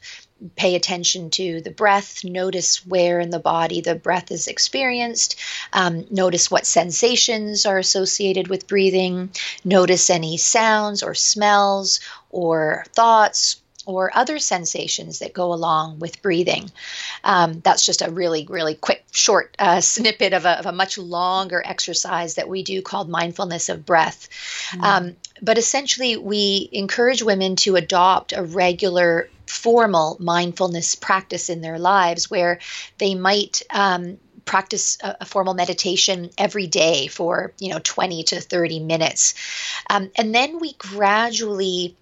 pay 0.56 0.76
attention 0.76 1.30
to 1.32 1.62
the 1.62 1.72
breath, 1.72 2.24
notice 2.24 2.86
where 2.86 3.20
in 3.20 3.30
the 3.30 3.40
body 3.40 3.82
the 3.82 3.96
breath 3.96 4.32
is 4.32 4.48
experienced, 4.48 5.36
um, 5.74 6.06
notice 6.10 6.50
what 6.50 6.66
sensations 6.66 7.66
are 7.66 7.78
associated 7.78 8.48
with 8.48 8.68
breathing, 8.68 9.30
notice 9.64 10.10
any 10.10 10.38
sounds 10.38 11.04
or 11.04 11.14
smells 11.14 12.00
or 12.30 12.86
thoughts 12.94 13.62
or 13.90 14.16
other 14.16 14.38
sensations 14.38 15.18
that 15.18 15.34
go 15.34 15.52
along 15.52 15.98
with 15.98 16.22
breathing. 16.22 16.70
Um, 17.24 17.60
that's 17.62 17.84
just 17.84 18.04
a 18.04 18.12
really, 18.12 18.46
really 18.48 18.76
quick, 18.76 19.04
short 19.12 19.56
uh, 19.58 19.82
snippet 19.96 20.34
of 20.34 20.46
a, 20.46 20.60
of 20.60 20.68
a, 20.68 20.72
much 20.72 21.00
longer 21.00 21.64
exercise 21.66 22.36
that 22.36 22.48
we 22.48 22.62
do 22.62 22.84
called 22.84 23.10
mindfulness 23.10 23.68
of 23.68 23.88
breath. 23.88 24.30
Mm-hmm. 24.72 24.84
Um, 24.84 25.16
but 25.42 25.58
essentially, 25.58 26.18
we 26.18 26.70
encourage 26.72 27.24
women 27.24 27.56
to 27.58 27.78
adopt 27.78 28.32
a 28.32 28.44
regular 28.44 29.28
formal 29.50 30.18
mindfulness 30.20 30.96
practice 30.96 31.50
in 31.50 31.62
their 31.62 31.80
lives 31.80 32.30
where 32.30 32.60
they 32.98 33.16
might 33.16 33.62
um, 33.70 34.18
practice 34.46 34.98
a, 35.04 35.18
a, 35.22 35.26
formal 35.26 35.54
meditation 35.54 36.30
every 36.38 36.68
day 36.68 37.08
for 37.08 37.54
you 37.60 37.72
know 37.72 37.80
20 37.84 38.24
to 38.24 38.40
30 38.40 38.80
minutes 38.80 39.34
um, 39.90 40.10
and 40.16 40.34
then 40.34 40.60
we 40.60 40.74
gradually 40.74 41.96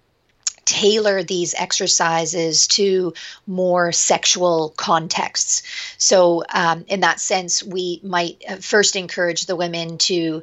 tailor 0.68 1.22
these 1.22 1.54
exercises 1.54 2.66
to 2.66 3.14
more 3.46 3.90
sexual 3.90 4.74
contexts. 4.76 5.62
So, 5.96 6.44
um, 6.52 6.84
in 6.88 7.00
that 7.00 7.20
sense, 7.20 7.62
we 7.62 8.00
might 8.04 8.44
uh, 8.46 8.56
first 8.56 8.94
encourage 8.94 9.46
the 9.46 9.56
women 9.56 9.96
to 9.98 10.42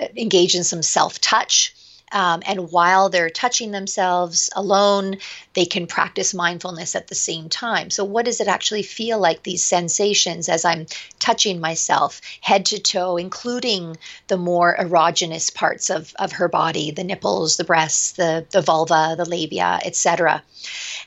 uh, 0.00 0.06
engage 0.16 0.54
in 0.54 0.64
some 0.64 0.82
self 0.82 1.20
touch. 1.20 1.75
Um, 2.12 2.42
and 2.46 2.70
while 2.70 3.08
they're 3.08 3.30
touching 3.30 3.72
themselves 3.72 4.48
alone, 4.54 5.16
they 5.54 5.64
can 5.64 5.86
practice 5.86 6.32
mindfulness 6.34 6.94
at 6.94 7.08
the 7.08 7.14
same 7.14 7.48
time. 7.48 7.90
So, 7.90 8.04
what 8.04 8.24
does 8.24 8.40
it 8.40 8.48
actually 8.48 8.82
feel 8.82 9.18
like, 9.18 9.42
these 9.42 9.62
sensations, 9.62 10.48
as 10.48 10.64
I'm 10.64 10.86
touching 11.18 11.60
myself 11.60 12.20
head 12.40 12.66
to 12.66 12.78
toe, 12.78 13.16
including 13.16 13.96
the 14.28 14.36
more 14.36 14.76
erogenous 14.78 15.52
parts 15.52 15.90
of, 15.90 16.14
of 16.18 16.32
her 16.32 16.48
body 16.48 16.90
the 16.90 17.04
nipples, 17.04 17.56
the 17.56 17.64
breasts, 17.64 18.12
the, 18.12 18.46
the 18.50 18.62
vulva, 18.62 19.14
the 19.16 19.24
labia, 19.24 19.80
etc. 19.84 20.42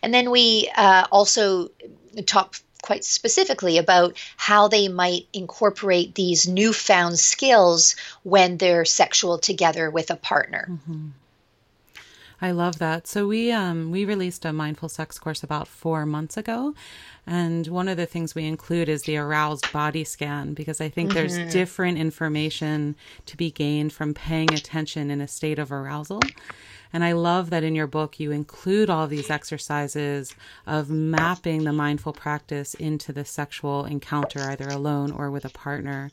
And 0.03 0.13
then 0.13 0.32
we 0.32 0.70
uh, 0.75 1.06
also 1.12 1.70
talk 2.25 2.56
quite 2.81 3.03
specifically 3.03 3.77
about 3.77 4.15
how 4.38 4.67
they 4.67 4.88
might 4.88 5.27
incorporate 5.33 6.15
these 6.15 6.48
newfound 6.48 7.19
skills 7.19 7.95
when 8.24 8.57
they're 8.57 8.86
sexual 8.86 9.38
together 9.38 9.89
with 9.89 10.09
a 10.09 10.15
partner. 10.15 10.67
Mm-hmm. 10.69 11.07
I 12.41 12.51
love 12.51 12.79
that. 12.79 13.05
So 13.05 13.27
we 13.27 13.51
um 13.51 13.91
we 13.91 14.05
released 14.05 14.45
a 14.45 14.53
mindful 14.53 14.89
sex 14.89 15.19
course 15.19 15.43
about 15.43 15.67
4 15.67 16.05
months 16.05 16.38
ago 16.38 16.74
and 17.27 17.67
one 17.67 17.88
of 17.88 17.98
the 17.98 18.07
things 18.07 18.33
we 18.33 18.45
include 18.45 18.89
is 18.89 19.03
the 19.03 19.17
aroused 19.17 19.71
body 19.71 20.03
scan 20.03 20.55
because 20.55 20.81
I 20.81 20.89
think 20.89 21.12
mm-hmm. 21.12 21.19
there's 21.19 21.53
different 21.53 22.00
information 22.00 22.95
to 23.27 23.38
be 23.38 23.51
gained 23.51 23.93
from 23.93 24.13
paying 24.15 24.51
attention 24.53 25.12
in 25.12 25.21
a 25.21 25.27
state 25.27 25.59
of 25.59 25.71
arousal. 25.71 26.21
And 26.91 27.03
I 27.03 27.12
love 27.12 27.50
that 27.50 27.63
in 27.63 27.75
your 27.75 27.88
book 27.88 28.19
you 28.19 28.31
include 28.31 28.89
all 28.89 29.08
these 29.08 29.29
exercises 29.29 30.36
of 30.65 30.89
mapping 30.89 31.63
the 31.63 31.74
mindful 31.74 32.13
practice 32.13 32.74
into 32.74 33.13
the 33.13 33.25
sexual 33.25 33.86
encounter, 33.86 34.41
either 34.41 34.67
alone 34.67 35.12
or 35.12 35.29
with 35.29 35.46
a 35.46 35.50
partner. 35.50 36.12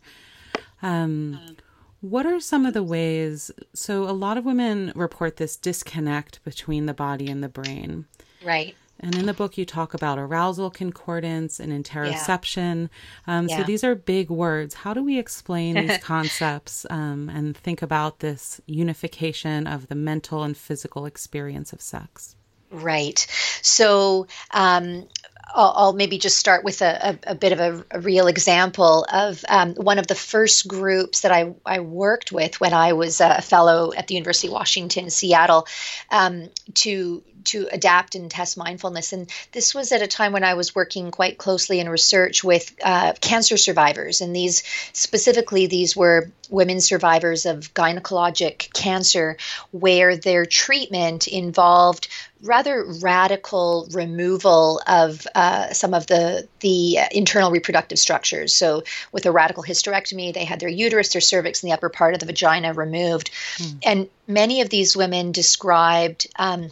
Um, 0.83 1.57
what 2.01 2.27
are 2.27 2.41
some 2.41 2.67
of 2.67 2.75
the 2.75 2.83
ways? 2.83 3.51
So, 3.73 4.05
a 4.05 4.13
lot 4.13 4.37
of 4.37 4.45
women 4.45 4.93
report 4.95 5.37
this 5.37 5.57
disconnect 5.57 6.45
between 6.45 6.87
the 6.87 6.95
body 6.95 7.29
and 7.29 7.43
the 7.43 7.49
brain. 7.49 8.05
Right. 8.45 8.77
And 9.01 9.15
in 9.15 9.27
the 9.27 9.35
book, 9.35 9.59
you 9.59 9.65
talk 9.65 9.95
about 9.95 10.19
arousal 10.19 10.71
concordance 10.71 11.61
and 11.61 11.73
interoception. 11.73 12.89
Yeah. 13.27 13.39
Um, 13.39 13.49
yeah. 13.49 13.59
So 13.59 13.65
these 13.65 13.85
are 13.85 13.95
big 13.95 14.31
words. 14.31 14.75
How 14.75 14.95
do 14.95 15.03
we 15.05 15.19
explain 15.19 15.75
these 15.75 15.99
concepts 16.03 16.87
um, 16.89 17.29
and 17.29 17.57
think 17.57 17.83
about 17.83 18.21
this 18.21 18.61
unification 18.67 19.67
of 19.67 19.89
the 19.89 19.95
mental 19.95 20.43
and 20.43 20.57
physical 20.57 21.05
experience 21.05 21.73
of 21.73 21.81
sex? 21.81 22.37
Right. 22.71 23.27
So, 23.63 24.27
um, 24.53 25.09
I'll, 25.55 25.73
I'll, 25.77 25.93
maybe 25.93 26.19
just 26.19 26.37
start 26.37 26.65
with 26.65 26.83
a, 26.83 27.19
a, 27.27 27.33
a 27.33 27.35
bit 27.35 27.53
of 27.53 27.61
a, 27.61 27.85
a, 27.91 28.01
real 28.01 28.27
example 28.27 29.07
of 29.11 29.45
um, 29.49 29.75
one 29.75 29.99
of 29.99 30.07
the 30.07 30.15
first 30.15 30.67
groups 30.67 31.21
that 31.21 31.33
I, 31.33 31.55
I 31.65 31.81
worked 31.81 32.33
with 32.33 32.61
when 32.61 32.75
I 32.75 32.95
was 32.95 33.21
a 33.21 33.41
fellow 33.41 33.93
at 33.97 34.09
the 34.09 34.15
University 34.15 34.49
of 34.49 34.55
Washington, 34.55 35.09
Seattle, 35.09 35.67
um, 36.11 36.51
to 36.75 37.23
to 37.47 37.69
adapt 37.73 38.15
and 38.15 38.31
test 38.31 38.57
mindfulness. 38.57 39.13
And 39.13 39.31
this 39.53 39.75
was 39.75 39.93
at 39.93 40.03
a 40.03 40.07
time 40.07 40.33
when 40.33 40.45
I 40.45 40.55
was 40.55 40.75
working 40.75 41.11
quite 41.11 41.39
closely 41.39 41.81
in 41.81 41.89
research 41.89 42.45
with 42.45 42.75
uh, 42.83 43.15
cancer 43.21 43.57
survivors. 43.57 44.21
And 44.21 44.35
these 44.35 44.63
specifically, 44.93 45.67
these 45.67 45.97
were 45.97 46.31
women 46.51 46.81
survivors 46.81 47.47
of 47.47 47.73
gynecologic 47.73 48.73
cancer, 48.73 49.37
where 49.71 50.17
their 50.17 50.45
treatment 50.45 51.29
involved 51.29 52.09
rather 52.43 52.85
radical 52.85 53.89
removal 53.93 54.81
of 54.87 55.27
uh, 55.35 55.73
some 55.73 55.95
of 55.95 56.07
the 56.07 56.47
the 56.61 56.99
internal 57.13 57.51
reproductive 57.51 57.99
structures. 57.99 58.55
So, 58.55 58.85
with 59.13 59.27
a 59.27 59.33
radical 59.33 59.63
hysterectomy, 59.63 60.35
they 60.35 60.45
had 60.45 60.61
their 60.61 60.69
uterus, 60.69 61.13
their 61.13 61.21
cervix, 61.21 61.63
and 61.63 61.71
the 61.71 61.75
upper 61.75 61.89
part 61.89 62.15
of 62.15 62.21
the 62.21 62.27
vagina 62.27 62.75
removed. 62.75 63.31
Mm. 63.57 63.79
And 63.85 64.09
many 64.27 64.61
of 64.61 64.71
these 64.71 64.97
women 64.97 65.33
described. 65.33 66.27
Um, 66.39 66.71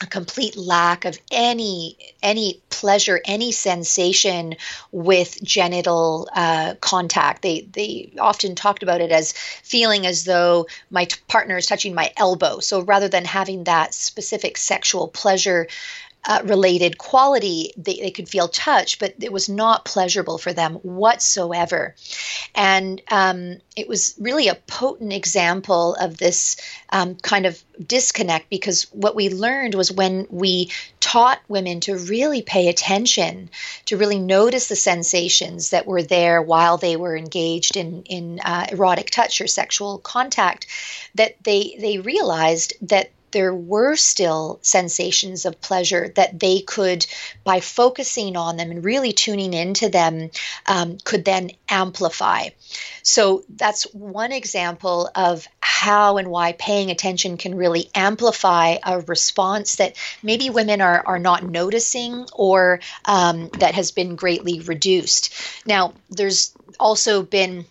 a 0.00 0.06
complete 0.06 0.56
lack 0.56 1.04
of 1.04 1.18
any 1.30 1.96
any 2.22 2.60
pleasure, 2.70 3.20
any 3.24 3.52
sensation 3.52 4.56
with 4.90 5.42
genital 5.42 6.28
uh, 6.34 6.74
contact. 6.80 7.42
They 7.42 7.62
they 7.72 8.12
often 8.18 8.54
talked 8.54 8.82
about 8.82 9.00
it 9.00 9.12
as 9.12 9.32
feeling 9.32 10.06
as 10.06 10.24
though 10.24 10.66
my 10.90 11.04
t- 11.04 11.16
partner 11.28 11.56
is 11.56 11.66
touching 11.66 11.94
my 11.94 12.12
elbow. 12.16 12.58
So 12.58 12.80
rather 12.80 13.08
than 13.08 13.24
having 13.24 13.64
that 13.64 13.94
specific 13.94 14.56
sexual 14.56 15.08
pleasure 15.08 15.68
uh, 16.26 16.40
related 16.44 16.96
quality, 16.98 17.72
they, 17.76 18.00
they 18.00 18.10
could 18.10 18.28
feel 18.28 18.48
touch, 18.48 18.98
but 18.98 19.14
it 19.20 19.32
was 19.32 19.48
not 19.48 19.84
pleasurable 19.84 20.38
for 20.38 20.52
them 20.52 20.74
whatsoever. 20.76 21.94
And 22.54 23.02
um, 23.10 23.58
it 23.76 23.88
was 23.88 24.14
really 24.18 24.48
a 24.48 24.54
potent 24.54 25.12
example 25.12 25.94
of 25.96 26.16
this 26.16 26.56
um, 26.90 27.16
kind 27.16 27.44
of 27.44 27.62
disconnect 27.86 28.48
because 28.48 28.84
what 28.92 29.14
we 29.14 29.28
learned 29.28 29.74
was 29.74 29.92
when 29.92 30.26
we 30.30 30.70
taught 31.00 31.40
women 31.48 31.80
to 31.80 31.98
really 31.98 32.40
pay 32.40 32.68
attention, 32.68 33.50
to 33.86 33.96
really 33.96 34.18
notice 34.18 34.68
the 34.68 34.76
sensations 34.76 35.70
that 35.70 35.86
were 35.86 36.02
there 36.02 36.40
while 36.40 36.78
they 36.78 36.96
were 36.96 37.16
engaged 37.16 37.76
in, 37.76 38.02
in 38.04 38.40
uh, 38.44 38.66
erotic 38.72 39.10
touch 39.10 39.40
or 39.40 39.46
sexual 39.46 39.98
contact, 39.98 40.66
that 41.14 41.36
they, 41.44 41.76
they 41.78 41.98
realized 41.98 42.72
that 42.80 43.10
there 43.34 43.54
were 43.54 43.96
still 43.96 44.60
sensations 44.62 45.44
of 45.44 45.60
pleasure 45.60 46.12
that 46.14 46.38
they 46.38 46.60
could, 46.60 47.04
by 47.42 47.58
focusing 47.58 48.36
on 48.36 48.56
them 48.56 48.70
and 48.70 48.84
really 48.84 49.12
tuning 49.12 49.52
into 49.52 49.88
them, 49.88 50.30
um, 50.66 50.98
could 51.04 51.24
then 51.24 51.50
amplify. 51.68 52.48
So 53.02 53.44
that's 53.48 53.92
one 53.92 54.30
example 54.30 55.10
of 55.14 55.46
how 55.60 56.16
and 56.16 56.30
why 56.30 56.52
paying 56.52 56.92
attention 56.92 57.36
can 57.36 57.56
really 57.56 57.90
amplify 57.92 58.76
a 58.86 59.00
response 59.00 59.76
that 59.76 59.96
maybe 60.22 60.48
women 60.48 60.80
are, 60.80 61.02
are 61.04 61.18
not 61.18 61.42
noticing 61.42 62.26
or 62.32 62.80
um, 63.04 63.50
that 63.58 63.74
has 63.74 63.90
been 63.90 64.14
greatly 64.14 64.60
reduced. 64.60 65.34
Now, 65.66 65.94
there's 66.08 66.54
also 66.78 67.22
been 67.22 67.66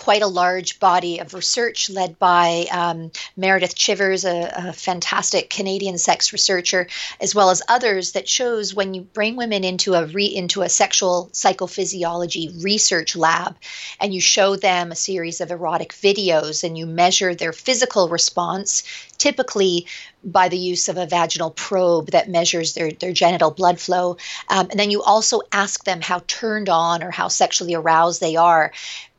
quite 0.00 0.22
a 0.22 0.26
large 0.26 0.80
body 0.80 1.18
of 1.18 1.34
research 1.34 1.90
led 1.90 2.18
by 2.18 2.64
um, 2.72 3.10
Meredith 3.36 3.74
Chivers, 3.74 4.24
a, 4.24 4.50
a, 4.56 4.72
fantastic 4.72 5.50
Canadian 5.50 5.98
sex 5.98 6.32
researcher, 6.32 6.86
as 7.20 7.34
well 7.34 7.50
as 7.50 7.60
others 7.68 8.12
that 8.12 8.26
shows 8.26 8.74
when 8.74 8.94
you 8.94 9.02
bring 9.02 9.36
women 9.36 9.62
into 9.62 9.92
a 9.92 10.06
re, 10.06 10.24
into 10.24 10.62
a 10.62 10.70
sexual 10.70 11.28
psychophysiology 11.34 12.64
research 12.64 13.14
lab 13.14 13.56
and 14.00 14.14
you 14.14 14.22
show 14.22 14.56
them 14.56 14.90
a 14.90 14.96
series 14.96 15.42
of 15.42 15.50
erotic 15.50 15.92
videos 15.92 16.64
and 16.64 16.78
you 16.78 16.86
measure 16.86 17.34
their 17.34 17.52
physical 17.52 18.08
response, 18.08 18.82
typically 19.18 19.86
by 20.24 20.48
the 20.48 20.56
use 20.56 20.88
of 20.88 20.96
a 20.96 21.04
vaginal 21.04 21.50
probe 21.50 22.12
that 22.12 22.30
measures 22.30 22.72
their, 22.72 22.90
their 22.90 23.12
genital 23.12 23.50
blood 23.50 23.78
flow. 23.78 24.16
Um, 24.48 24.68
and 24.70 24.80
then 24.80 24.90
you 24.90 25.02
also 25.02 25.42
ask 25.52 25.84
them 25.84 26.00
how 26.00 26.22
turned 26.26 26.70
on 26.70 27.02
or 27.02 27.10
how 27.10 27.28
sexually 27.28 27.74
aroused 27.74 28.22
they 28.22 28.36
are. 28.36 28.72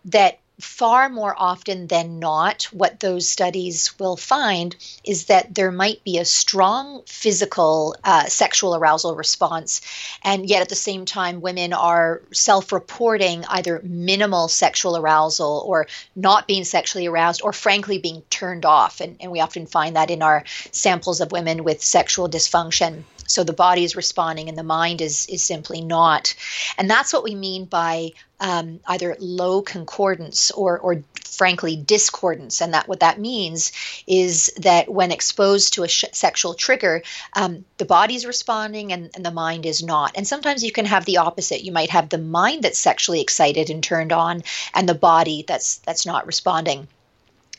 That 0.06 0.40
far 0.62 1.10
more 1.10 1.36
often 1.38 1.88
than 1.88 2.20
not, 2.20 2.64
what 2.72 3.00
those 3.00 3.30
studies 3.30 3.98
will 4.00 4.16
find 4.16 4.76
is 5.04 5.26
that 5.26 5.54
there 5.54 5.72
might 5.72 6.04
be 6.04 6.18
a 6.18 6.26
strong 6.26 7.04
physical 7.08 7.96
uh, 8.04 8.26
sexual 8.26 8.76
arousal 8.76 9.16
response, 9.16 9.82
and 10.24 10.50
yet 10.50 10.62
at 10.62 10.70
the 10.70 10.76
same 10.76 11.06
time, 11.06 11.42
women 11.42 11.74
are 11.74 12.22
self 12.32 12.72
reporting 12.72 13.44
either 13.50 13.82
minimal 13.84 14.48
sexual 14.48 14.96
arousal 14.96 15.64
or 15.66 15.88
not 16.16 16.48
being 16.48 16.64
sexually 16.64 17.08
aroused, 17.08 17.42
or 17.44 17.54
frankly 17.54 17.98
being 17.98 18.22
turned 18.30 18.66
off. 18.66 19.02
And, 19.02 19.18
and 19.20 19.32
we 19.32 19.40
often 19.40 19.66
find 19.66 19.96
that 19.96 20.12
in 20.12 20.22
our 20.22 20.44
samples 20.72 21.22
of 21.22 21.32
women 21.32 21.64
with 21.64 21.82
sexual 21.82 22.30
dysfunction. 22.30 23.04
So 23.34 23.44
the 23.44 23.54
body 23.54 23.84
is 23.84 23.96
responding 23.96 24.50
and 24.50 24.58
the 24.58 24.64
mind 24.64 25.02
is 25.02 25.26
is 25.28 25.44
simply 25.44 25.82
not. 25.82 26.34
And 26.78 26.90
that's 26.90 27.14
what 27.14 27.24
we 27.24 27.36
mean 27.36 27.66
by 27.66 28.12
um, 28.40 28.80
either 28.88 29.16
low 29.20 29.62
concordance 29.62 30.52
or 30.52 30.80
or 30.80 31.04
frankly 31.24 31.76
discordance. 31.76 32.62
And 32.62 32.74
that 32.74 32.88
what 32.88 33.00
that 33.00 33.20
means 33.20 33.72
is 34.06 34.52
that 34.58 34.90
when 34.90 35.12
exposed 35.12 35.74
to 35.74 35.84
a 35.84 35.88
sh- 35.88 36.06
sexual 36.12 36.54
trigger, 36.54 37.04
um, 37.34 37.66
the 37.78 37.86
body's 37.86 38.26
responding 38.26 38.92
and, 38.92 39.10
and 39.16 39.26
the 39.26 39.32
mind 39.32 39.66
is 39.66 39.82
not. 39.82 40.12
And 40.16 40.28
sometimes 40.28 40.64
you 40.64 40.72
can 40.72 40.86
have 40.86 41.06
the 41.06 41.18
opposite. 41.18 41.64
You 41.64 41.72
might 41.72 41.90
have 41.92 42.10
the 42.10 42.18
mind 42.18 42.64
that's 42.64 42.80
sexually 42.80 43.22
excited 43.22 43.70
and 43.70 43.84
turned 43.84 44.12
on, 44.12 44.44
and 44.74 44.88
the 44.88 44.94
body 44.96 45.46
that's 45.48 45.78
that's 45.78 46.06
not 46.06 46.28
responding. 46.28 46.88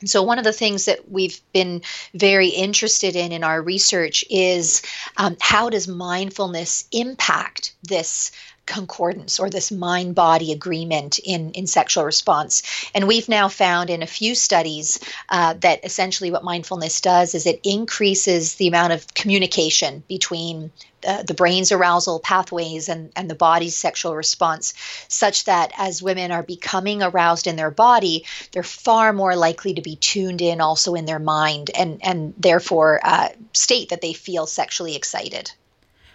And 0.03 0.11
so, 0.11 0.23
one 0.23 0.39
of 0.39 0.45
the 0.45 0.53
things 0.53 0.85
that 0.85 1.11
we've 1.11 1.41
been 1.53 1.81
very 2.13 2.49
interested 2.49 3.17
in 3.17 3.33
in 3.33 3.45
our 3.45 3.63
research 3.63 4.25
is 4.29 4.83
um, 5.17 5.37
how 5.41 5.71
does 5.71 5.89
mindfulness 5.89 6.87
impact 6.93 7.73
this 7.85 8.33
concordance 8.67 9.41
or 9.41 9.51
this 9.51 9.73
mind 9.73 10.15
body 10.15 10.53
agreement 10.53 11.19
in, 11.19 11.51
in 11.51 11.67
sexual 11.67 12.05
response. 12.05 12.63
And 12.95 13.09
we've 13.09 13.29
now 13.29 13.49
found 13.49 13.91
in 13.91 14.03
a 14.03 14.07
few 14.07 14.35
studies 14.35 15.01
uh, 15.29 15.55
that 15.61 15.85
essentially 15.85 16.31
what 16.31 16.45
mindfulness 16.45 17.01
does 17.01 17.35
is 17.35 17.47
it 17.47 17.61
increases 17.65 18.55
the 18.55 18.69
amount 18.69 18.93
of 18.93 19.13
communication 19.15 20.03
between 20.09 20.71
uh, 21.05 21.23
the 21.25 21.35
brain's 21.35 21.73
arousal 21.73 22.21
pathways 22.21 22.89
and, 22.89 23.11
and 23.17 23.29
the 23.29 23.35
body's 23.35 23.75
sexual 23.75 24.15
response, 24.15 24.73
such 25.09 25.45
that 25.45 25.73
as 25.77 26.01
women 26.01 26.31
are 26.31 26.45
becoming 26.45 27.03
aroused 27.03 27.49
in 27.49 27.57
their 27.57 27.73
body, 27.73 28.25
they're 28.53 28.63
far 28.63 29.13
more 29.13 29.35
likely 29.35 29.75
to 29.75 29.83
be 29.83 29.97
tuned 29.97 30.41
in 30.41 30.61
also 30.61 30.95
in 30.95 31.05
their 31.05 31.19
mind 31.19 31.71
and, 31.77 31.99
and 32.05 32.35
therefore 32.39 33.01
uh, 33.03 33.29
state 33.53 33.89
that 33.89 34.01
they 34.01 34.13
feel 34.13 34.47
sexually 34.47 34.95
excited. 34.95 35.51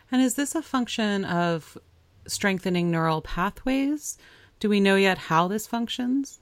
And 0.10 0.22
is 0.22 0.36
this 0.36 0.56
a 0.56 0.62
function 0.62 1.26
of 1.26 1.78
strengthening 2.28 2.92
neural 2.92 3.22
pathways? 3.22 4.18
Do 4.60 4.70
we 4.70 4.80
know 4.80 4.96
yet 4.96 5.18
how 5.18 5.48
this 5.48 5.68
functions? 5.68 6.40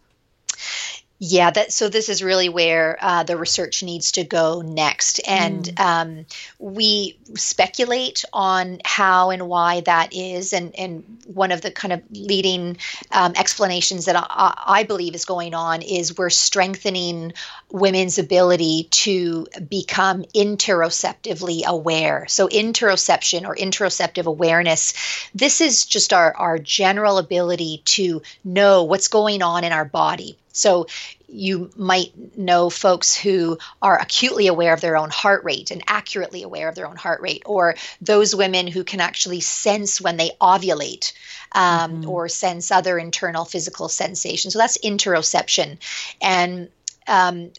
Yeah, 1.17 1.49
that 1.49 1.71
so 1.71 1.87
this 1.87 2.09
is 2.09 2.21
really 2.21 2.49
where 2.49 2.97
uh, 2.99 3.23
the 3.23 3.37
research 3.37 3.83
needs 3.83 4.11
to 4.13 4.25
go 4.25 4.59
next, 4.59 5.21
and 5.25 5.63
mm. 5.63 5.79
um, 5.79 6.25
we 6.59 7.17
speculate 7.35 8.25
on 8.33 8.81
how 8.83 9.29
and 9.29 9.47
why 9.47 9.79
that 9.81 10.13
is, 10.13 10.51
and 10.51 10.77
and 10.77 11.05
one 11.25 11.53
of 11.53 11.61
the 11.61 11.71
kind 11.71 11.93
of 11.93 12.01
leading 12.11 12.75
um, 13.13 13.31
explanations 13.37 14.05
that 14.05 14.17
I, 14.17 14.61
I, 14.65 14.83
believe 14.83 15.15
is 15.15 15.23
going 15.23 15.53
on 15.53 15.83
is 15.83 16.17
we're 16.17 16.29
strengthening 16.29 17.31
women's 17.71 18.19
ability 18.19 18.89
to 18.91 19.47
become 19.69 20.23
interoceptively 20.35 21.63
aware. 21.63 22.25
So 22.27 22.49
interoception 22.49 23.47
or 23.47 23.55
interoceptive 23.55 24.25
awareness, 24.25 24.93
this 25.33 25.61
is 25.61 25.85
just 25.85 26.11
our 26.11 26.35
our 26.35 26.59
general 26.59 27.19
ability 27.19 27.83
to 27.85 28.21
know 28.43 28.83
what's 28.83 29.07
going 29.07 29.41
on 29.41 29.63
in 29.63 29.71
our 29.71 29.85
body 29.85 30.37
so 30.55 30.87
you 31.27 31.69
might 31.75 32.37
know 32.37 32.69
folks 32.69 33.15
who 33.15 33.57
are 33.81 33.99
acutely 33.99 34.47
aware 34.47 34.73
of 34.73 34.81
their 34.81 34.97
own 34.97 35.09
heart 35.09 35.43
rate 35.43 35.71
and 35.71 35.83
accurately 35.87 36.43
aware 36.43 36.69
of 36.69 36.75
their 36.75 36.87
own 36.87 36.95
heart 36.95 37.21
rate, 37.21 37.43
or 37.45 37.75
those 38.01 38.35
women 38.35 38.67
who 38.67 38.83
can 38.83 39.01
actually 39.01 39.41
sense 39.41 39.99
when 39.99 40.17
they 40.17 40.31
ovulate 40.39 41.13
um, 41.51 42.01
mm-hmm. 42.01 42.09
or 42.09 42.29
sense 42.29 42.71
other 42.71 42.97
internal 42.97 43.45
physical 43.45 43.89
sensations. 43.89 44.53
So 44.53 44.59
that's 44.59 44.77
interoception. 44.77 45.77
And 46.21 46.69
um, 47.07 47.51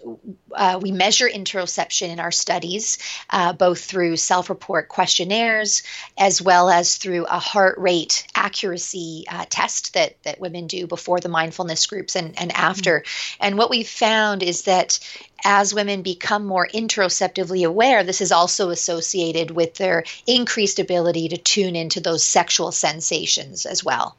uh, 0.52 0.78
we 0.82 0.90
measure 0.90 1.28
interoception 1.28 2.08
in 2.08 2.20
our 2.20 2.32
studies, 2.32 2.98
uh, 3.30 3.52
both 3.52 3.84
through 3.84 4.16
self 4.16 4.50
report 4.50 4.88
questionnaires 4.88 5.82
as 6.18 6.42
well 6.42 6.70
as 6.70 6.96
through 6.96 7.24
a 7.26 7.38
heart 7.38 7.78
rate 7.78 8.26
accuracy 8.34 9.24
uh, 9.30 9.44
test 9.48 9.94
that, 9.94 10.22
that 10.24 10.40
women 10.40 10.66
do 10.66 10.86
before 10.86 11.20
the 11.20 11.28
mindfulness 11.28 11.86
groups 11.86 12.16
and, 12.16 12.38
and 12.38 12.52
after. 12.52 13.00
Mm-hmm. 13.00 13.44
And 13.44 13.58
what 13.58 13.70
we've 13.70 13.88
found 13.88 14.42
is 14.42 14.62
that 14.62 14.98
as 15.44 15.74
women 15.74 16.02
become 16.02 16.44
more 16.44 16.66
interoceptively 16.66 17.66
aware, 17.66 18.02
this 18.02 18.20
is 18.20 18.32
also 18.32 18.70
associated 18.70 19.50
with 19.50 19.74
their 19.74 20.04
increased 20.26 20.78
ability 20.78 21.28
to 21.28 21.36
tune 21.36 21.76
into 21.76 22.00
those 22.00 22.24
sexual 22.24 22.72
sensations 22.72 23.66
as 23.66 23.84
well. 23.84 24.16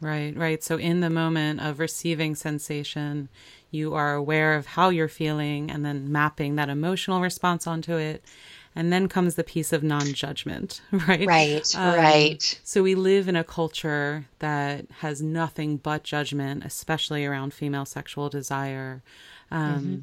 Right, 0.00 0.36
right. 0.36 0.62
So, 0.62 0.76
in 0.76 1.00
the 1.00 1.08
moment 1.08 1.60
of 1.60 1.80
receiving 1.80 2.34
sensation, 2.34 3.30
you 3.70 3.94
are 3.94 4.14
aware 4.14 4.54
of 4.54 4.66
how 4.66 4.90
you're 4.90 5.08
feeling 5.08 5.70
and 5.70 5.84
then 5.84 6.10
mapping 6.10 6.56
that 6.56 6.68
emotional 6.68 7.20
response 7.20 7.66
onto 7.66 7.96
it. 7.96 8.24
And 8.78 8.92
then 8.92 9.08
comes 9.08 9.36
the 9.36 9.44
piece 9.44 9.72
of 9.72 9.82
non 9.82 10.12
judgment, 10.12 10.82
right? 10.90 11.26
Right, 11.26 11.74
um, 11.76 11.94
right. 11.94 12.60
So, 12.62 12.82
we 12.82 12.94
live 12.94 13.26
in 13.26 13.34
a 13.34 13.42
culture 13.42 14.26
that 14.40 14.84
has 14.98 15.22
nothing 15.22 15.78
but 15.78 16.02
judgment, 16.02 16.62
especially 16.62 17.24
around 17.24 17.54
female 17.54 17.86
sexual 17.86 18.28
desire. 18.28 19.02
Um, 19.50 19.80
mm-hmm. 19.80 20.00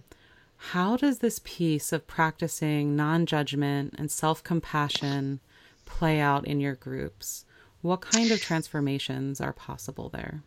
How 0.71 0.97
does 0.97 1.19
this 1.19 1.39
piece 1.43 1.91
of 1.91 2.07
practicing 2.07 2.95
non 2.95 3.27
judgment 3.27 3.93
and 3.97 4.09
self 4.09 4.43
compassion 4.43 5.39
play 5.85 6.19
out 6.19 6.47
in 6.47 6.59
your 6.59 6.73
groups? 6.73 7.45
What 7.81 8.01
kind 8.01 8.31
of 8.31 8.41
transformations 8.41 9.41
are 9.41 9.53
possible 9.53 10.09
there? 10.09 10.41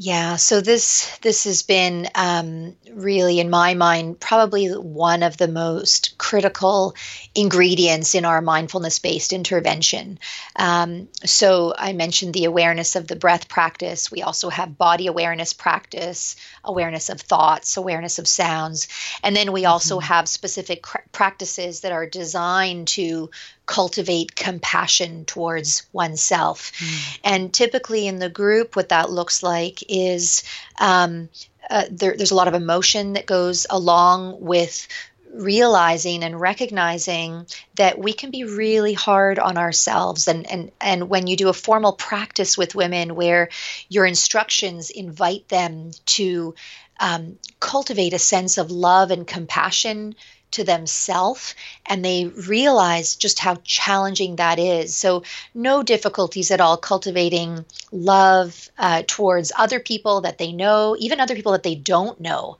Yeah, 0.00 0.36
so 0.36 0.60
this 0.60 1.18
this 1.22 1.42
has 1.42 1.64
been 1.64 2.06
um, 2.14 2.76
really, 2.92 3.40
in 3.40 3.50
my 3.50 3.74
mind, 3.74 4.20
probably 4.20 4.68
one 4.68 5.24
of 5.24 5.36
the 5.36 5.48
most 5.48 6.16
critical 6.18 6.94
ingredients 7.34 8.14
in 8.14 8.24
our 8.24 8.40
mindfulness-based 8.40 9.32
intervention. 9.32 10.20
Um, 10.54 11.08
so 11.24 11.74
I 11.76 11.94
mentioned 11.94 12.32
the 12.32 12.44
awareness 12.44 12.94
of 12.94 13.08
the 13.08 13.16
breath 13.16 13.48
practice. 13.48 14.08
We 14.08 14.22
also 14.22 14.50
have 14.50 14.78
body 14.78 15.08
awareness 15.08 15.52
practice, 15.52 16.36
awareness 16.62 17.08
of 17.08 17.20
thoughts, 17.20 17.76
awareness 17.76 18.20
of 18.20 18.28
sounds, 18.28 18.86
and 19.24 19.34
then 19.34 19.50
we 19.50 19.64
also 19.64 19.96
mm-hmm. 19.96 20.06
have 20.06 20.28
specific 20.28 20.82
cr- 20.82 20.98
practices 21.10 21.80
that 21.80 21.90
are 21.90 22.06
designed 22.06 22.86
to 22.88 23.30
cultivate 23.68 24.34
compassion 24.34 25.26
towards 25.26 25.86
oneself. 25.92 26.72
Mm. 26.78 27.18
And 27.22 27.54
typically 27.54 28.08
in 28.08 28.18
the 28.18 28.30
group, 28.30 28.74
what 28.74 28.88
that 28.88 29.10
looks 29.10 29.42
like 29.42 29.84
is 29.88 30.42
um, 30.80 31.28
uh, 31.70 31.84
there, 31.90 32.16
there's 32.16 32.30
a 32.30 32.34
lot 32.34 32.48
of 32.48 32.54
emotion 32.54 33.12
that 33.12 33.26
goes 33.26 33.66
along 33.68 34.40
with 34.40 34.88
realizing 35.34 36.24
and 36.24 36.40
recognizing 36.40 37.46
that 37.76 37.98
we 37.98 38.14
can 38.14 38.30
be 38.30 38.44
really 38.44 38.94
hard 38.94 39.38
on 39.38 39.58
ourselves 39.58 40.26
and 40.26 40.50
and 40.50 40.72
and 40.80 41.10
when 41.10 41.26
you 41.26 41.36
do 41.36 41.50
a 41.50 41.52
formal 41.52 41.92
practice 41.92 42.56
with 42.56 42.74
women 42.74 43.14
where 43.14 43.50
your 43.90 44.06
instructions 44.06 44.88
invite 44.88 45.46
them 45.48 45.90
to 46.06 46.54
um, 46.98 47.38
cultivate 47.60 48.14
a 48.14 48.18
sense 48.18 48.56
of 48.56 48.70
love 48.70 49.10
and 49.10 49.26
compassion 49.26 50.14
to 50.50 50.64
themselves 50.64 51.54
and 51.86 52.04
they 52.04 52.26
realize 52.26 53.16
just 53.16 53.38
how 53.38 53.56
challenging 53.64 54.36
that 54.36 54.58
is. 54.58 54.96
So, 54.96 55.22
no 55.54 55.82
difficulties 55.82 56.50
at 56.50 56.60
all 56.60 56.76
cultivating 56.76 57.64
love 57.92 58.70
uh, 58.78 59.02
towards 59.06 59.52
other 59.56 59.80
people 59.80 60.22
that 60.22 60.38
they 60.38 60.52
know, 60.52 60.96
even 60.98 61.20
other 61.20 61.34
people 61.34 61.52
that 61.52 61.62
they 61.62 61.74
don't 61.74 62.20
know. 62.20 62.58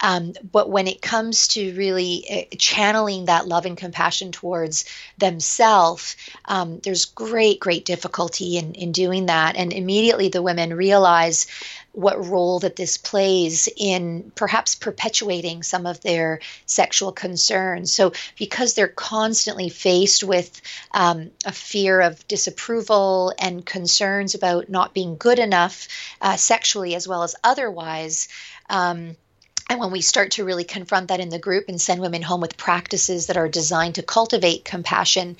Um, 0.00 0.34
but 0.52 0.70
when 0.70 0.86
it 0.86 1.02
comes 1.02 1.48
to 1.48 1.74
really 1.74 2.24
uh, 2.30 2.56
channeling 2.56 3.26
that 3.26 3.48
love 3.48 3.66
and 3.66 3.76
compassion 3.76 4.32
towards 4.32 4.84
themselves, 5.18 6.16
um, 6.44 6.80
there's 6.80 7.04
great, 7.04 7.60
great 7.60 7.84
difficulty 7.84 8.56
in, 8.56 8.74
in 8.74 8.92
doing 8.92 9.26
that. 9.26 9.56
And 9.56 9.72
immediately 9.72 10.28
the 10.28 10.42
women 10.42 10.74
realize 10.74 11.46
what 11.92 12.26
role 12.26 12.60
that 12.60 12.76
this 12.76 12.96
plays 12.96 13.68
in 13.76 14.30
perhaps 14.34 14.74
perpetuating 14.74 15.62
some 15.62 15.86
of 15.86 16.00
their 16.00 16.40
sexual 16.66 17.12
concerns. 17.12 17.92
So, 17.92 18.12
because 18.38 18.74
they're 18.74 18.88
constantly 18.88 19.68
faced 19.68 20.22
with 20.22 20.60
um, 20.92 21.30
a 21.44 21.52
fear 21.52 22.00
of 22.00 22.26
disapproval 22.28 23.34
and 23.38 23.64
concerns 23.64 24.34
about 24.34 24.68
not 24.68 24.94
being 24.94 25.16
good 25.16 25.38
enough 25.38 25.88
uh, 26.20 26.36
sexually 26.36 26.94
as 26.94 27.08
well 27.08 27.22
as 27.22 27.34
otherwise, 27.42 28.28
um, 28.70 29.16
and 29.68 29.78
when 29.78 29.90
we 29.90 30.00
start 30.00 30.32
to 30.32 30.44
really 30.44 30.64
confront 30.64 31.08
that 31.08 31.20
in 31.20 31.28
the 31.28 31.38
group 31.38 31.66
and 31.68 31.80
send 31.80 32.00
women 32.00 32.22
home 32.22 32.40
with 32.40 32.56
practices 32.56 33.26
that 33.26 33.36
are 33.36 33.48
designed 33.48 33.96
to 33.96 34.02
cultivate 34.02 34.64
compassion, 34.64 35.36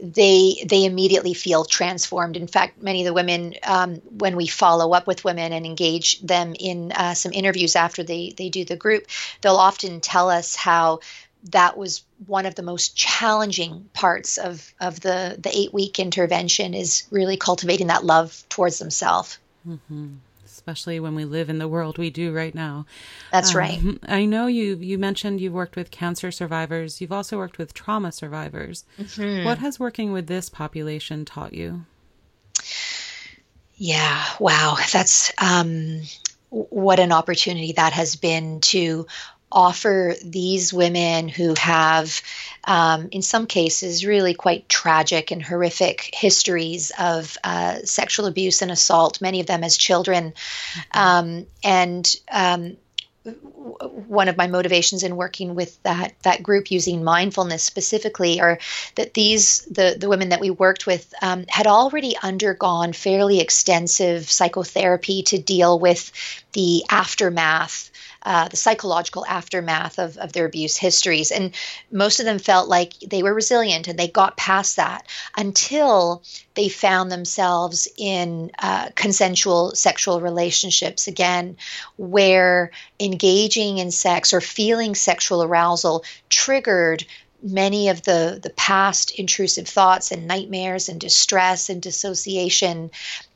they 0.00 0.64
they 0.66 0.84
immediately 0.84 1.32
feel 1.32 1.64
transformed. 1.64 2.36
In 2.36 2.48
fact, 2.48 2.82
many 2.82 3.02
of 3.02 3.06
the 3.06 3.14
women, 3.14 3.54
um, 3.62 3.96
when 4.10 4.34
we 4.34 4.48
follow 4.48 4.92
up 4.92 5.06
with 5.06 5.24
women 5.24 5.52
and 5.52 5.64
engage 5.64 6.20
them 6.20 6.54
in 6.58 6.90
uh, 6.90 7.14
some 7.14 7.32
interviews 7.32 7.76
after 7.76 8.02
they 8.02 8.34
they 8.36 8.48
do 8.48 8.64
the 8.64 8.76
group, 8.76 9.06
they'll 9.42 9.56
often 9.56 10.00
tell 10.00 10.28
us 10.28 10.56
how 10.56 10.98
that 11.50 11.76
was 11.76 12.02
one 12.26 12.46
of 12.46 12.56
the 12.56 12.62
most 12.62 12.96
challenging 12.96 13.88
parts 13.92 14.38
of 14.38 14.74
of 14.80 14.98
the 15.00 15.36
the 15.38 15.56
eight 15.56 15.72
week 15.72 16.00
intervention 16.00 16.74
is 16.74 17.04
really 17.12 17.36
cultivating 17.36 17.86
that 17.86 18.04
love 18.04 18.42
towards 18.48 18.80
themselves. 18.80 19.38
Mm-hmm 19.66 20.16
especially 20.68 21.00
when 21.00 21.14
we 21.14 21.24
live 21.24 21.48
in 21.48 21.56
the 21.56 21.66
world 21.66 21.96
we 21.96 22.10
do 22.10 22.30
right 22.30 22.54
now. 22.54 22.84
That's 23.32 23.54
um, 23.54 23.56
right. 23.56 23.80
I 24.06 24.26
know 24.26 24.48
you 24.48 24.76
you 24.76 24.98
mentioned 24.98 25.40
you've 25.40 25.54
worked 25.54 25.76
with 25.76 25.90
cancer 25.90 26.30
survivors. 26.30 27.00
You've 27.00 27.12
also 27.12 27.38
worked 27.38 27.56
with 27.56 27.72
trauma 27.72 28.12
survivors. 28.12 28.84
Mm-hmm. 28.98 29.46
What 29.46 29.58
has 29.58 29.80
working 29.80 30.12
with 30.12 30.26
this 30.26 30.50
population 30.50 31.24
taught 31.24 31.54
you? 31.54 31.86
Yeah, 33.76 34.22
wow. 34.38 34.76
That's 34.92 35.32
um 35.38 36.02
what 36.50 37.00
an 37.00 37.12
opportunity 37.12 37.72
that 37.72 37.94
has 37.94 38.16
been 38.16 38.60
to 38.60 39.06
offer 39.50 40.14
these 40.24 40.72
women 40.72 41.28
who 41.28 41.54
have, 41.58 42.22
um, 42.64 43.08
in 43.12 43.22
some 43.22 43.46
cases, 43.46 44.04
really 44.04 44.34
quite 44.34 44.68
tragic 44.68 45.30
and 45.30 45.42
horrific 45.42 46.10
histories 46.12 46.92
of 46.98 47.36
uh, 47.44 47.76
sexual 47.84 48.26
abuse 48.26 48.62
and 48.62 48.70
assault, 48.70 49.20
many 49.20 49.40
of 49.40 49.46
them 49.46 49.64
as 49.64 49.76
children. 49.76 50.32
Mm-hmm. 50.32 50.98
Um, 50.98 51.46
and 51.62 52.16
um, 52.30 52.76
one 54.06 54.28
of 54.28 54.36
my 54.36 54.46
motivations 54.46 55.02
in 55.02 55.16
working 55.16 55.54
with 55.54 55.82
that 55.82 56.14
that 56.22 56.42
group 56.42 56.70
using 56.70 57.04
mindfulness 57.04 57.62
specifically 57.62 58.40
are 58.40 58.58
that 58.94 59.14
these 59.14 59.62
the 59.66 59.96
the 59.98 60.08
women 60.08 60.30
that 60.30 60.40
we 60.40 60.50
worked 60.50 60.86
with 60.86 61.12
um, 61.20 61.44
had 61.48 61.66
already 61.66 62.16
undergone 62.22 62.92
fairly 62.92 63.40
extensive 63.40 64.30
psychotherapy 64.30 65.22
to 65.22 65.38
deal 65.38 65.78
with 65.78 66.12
the 66.52 66.84
aftermath 66.90 67.90
uh, 68.28 68.46
the 68.46 68.58
psychological 68.58 69.24
aftermath 69.24 69.98
of, 69.98 70.18
of 70.18 70.34
their 70.34 70.44
abuse 70.44 70.76
histories. 70.76 71.30
And 71.30 71.54
most 71.90 72.20
of 72.20 72.26
them 72.26 72.38
felt 72.38 72.68
like 72.68 72.92
they 73.00 73.22
were 73.22 73.32
resilient 73.32 73.88
and 73.88 73.98
they 73.98 74.06
got 74.06 74.36
past 74.36 74.76
that 74.76 75.06
until 75.34 76.22
they 76.54 76.68
found 76.68 77.10
themselves 77.10 77.88
in 77.96 78.50
uh, 78.58 78.90
consensual 78.94 79.74
sexual 79.74 80.20
relationships 80.20 81.08
again, 81.08 81.56
where 81.96 82.70
engaging 83.00 83.78
in 83.78 83.90
sex 83.90 84.34
or 84.34 84.42
feeling 84.42 84.94
sexual 84.94 85.42
arousal 85.42 86.04
triggered 86.28 87.06
many 87.42 87.88
of 87.88 88.02
the 88.02 88.38
the 88.42 88.50
past 88.50 89.10
intrusive 89.12 89.68
thoughts 89.68 90.10
and 90.10 90.26
nightmares 90.26 90.88
and 90.88 91.00
distress 91.00 91.70
and 91.70 91.80
dissociation 91.80 92.90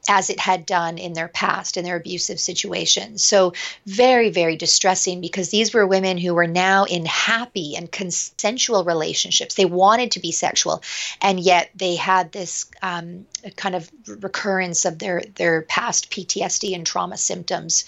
as 0.08 0.30
it 0.30 0.40
had 0.40 0.66
done 0.66 0.98
in 0.98 1.12
their 1.12 1.28
past 1.28 1.76
in 1.76 1.84
their 1.84 1.96
abusive 1.96 2.40
situations. 2.40 3.22
So, 3.22 3.52
very, 3.86 4.30
very 4.30 4.56
distressing 4.56 5.20
because 5.20 5.50
these 5.50 5.72
were 5.72 5.86
women 5.86 6.18
who 6.18 6.34
were 6.34 6.46
now 6.46 6.84
in 6.84 7.06
happy 7.06 7.76
and 7.76 7.90
consensual 7.90 8.84
relationships. 8.84 9.54
They 9.54 9.64
wanted 9.64 10.12
to 10.12 10.20
be 10.20 10.32
sexual, 10.32 10.82
and 11.20 11.38
yet 11.38 11.70
they 11.76 11.94
had 11.94 12.32
this 12.32 12.66
um, 12.82 13.26
kind 13.56 13.76
of 13.76 13.90
recurrence 14.06 14.84
of 14.84 14.98
their, 14.98 15.22
their 15.36 15.62
past 15.62 16.10
PTSD 16.10 16.74
and 16.74 16.84
trauma 16.84 17.16
symptoms. 17.16 17.84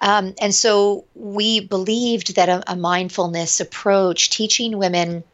Um, 0.00 0.34
and 0.40 0.54
so, 0.54 1.06
we 1.14 1.60
believed 1.60 2.36
that 2.36 2.50
a, 2.50 2.72
a 2.72 2.76
mindfulness 2.76 3.60
approach, 3.60 4.28
teaching 4.28 4.76
women 4.76 5.24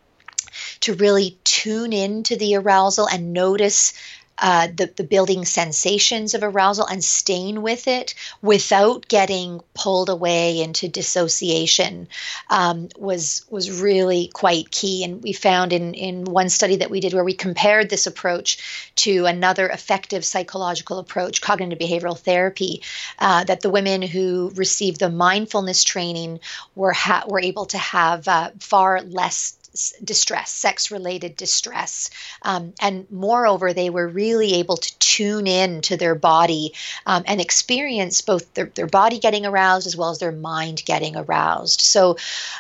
to 0.80 0.94
really 0.94 1.38
tune 1.44 1.92
into 1.92 2.37
the 2.37 2.56
arousal 2.56 3.08
and 3.08 3.32
notice 3.32 3.94
uh, 4.38 4.68
the, 4.74 4.90
the 4.96 5.04
building 5.04 5.44
sensations 5.44 6.34
of 6.34 6.42
arousal 6.42 6.86
and 6.86 7.04
staying 7.04 7.62
with 7.62 7.86
it 7.86 8.14
without 8.40 9.06
getting 9.08 9.60
pulled 9.74 10.08
away 10.08 10.60
into 10.60 10.88
dissociation 10.88 12.08
um, 12.50 12.88
was 12.98 13.44
was 13.50 13.80
really 13.80 14.30
quite 14.32 14.70
key. 14.70 15.04
And 15.04 15.22
we 15.22 15.32
found 15.32 15.72
in 15.72 15.94
in 15.94 16.24
one 16.24 16.48
study 16.48 16.76
that 16.76 16.90
we 16.90 17.00
did 17.00 17.14
where 17.14 17.24
we 17.24 17.34
compared 17.34 17.88
this 17.88 18.06
approach 18.06 18.90
to 18.96 19.26
another 19.26 19.68
effective 19.68 20.24
psychological 20.24 20.98
approach, 20.98 21.40
cognitive 21.40 21.78
behavioral 21.78 22.18
therapy, 22.18 22.82
uh, 23.18 23.44
that 23.44 23.60
the 23.60 23.70
women 23.70 24.02
who 24.02 24.50
received 24.56 24.98
the 24.98 25.10
mindfulness 25.10 25.84
training 25.84 26.40
were 26.74 26.92
ha- 26.92 27.24
were 27.28 27.40
able 27.40 27.66
to 27.66 27.78
have 27.78 28.26
uh, 28.28 28.50
far 28.58 29.02
less 29.02 29.56
distress, 30.04 30.50
sex 30.50 30.90
related 30.90 31.37
distress. 31.37 32.11
Um, 32.42 32.74
and 32.80 33.11
moreover, 33.11 33.72
they 33.72 33.90
were 33.90 34.06
really 34.06 34.54
able 34.54 34.76
to 34.76 34.98
tune 34.98 35.46
in 35.46 35.80
to 35.82 35.96
their 35.96 36.14
body 36.14 36.74
um, 37.06 37.24
and 37.26 37.40
experience 37.40 38.20
both 38.20 38.52
their, 38.54 38.66
their 38.66 38.87
body 38.87 39.18
getting 39.18 39.46
aroused 39.46 39.87
as 39.87 39.96
well 39.96 40.11
as 40.11 40.18
their 40.18 40.32
mind 40.32 40.82
getting 40.85 41.16
aroused. 41.16 41.80
So, 41.80 42.16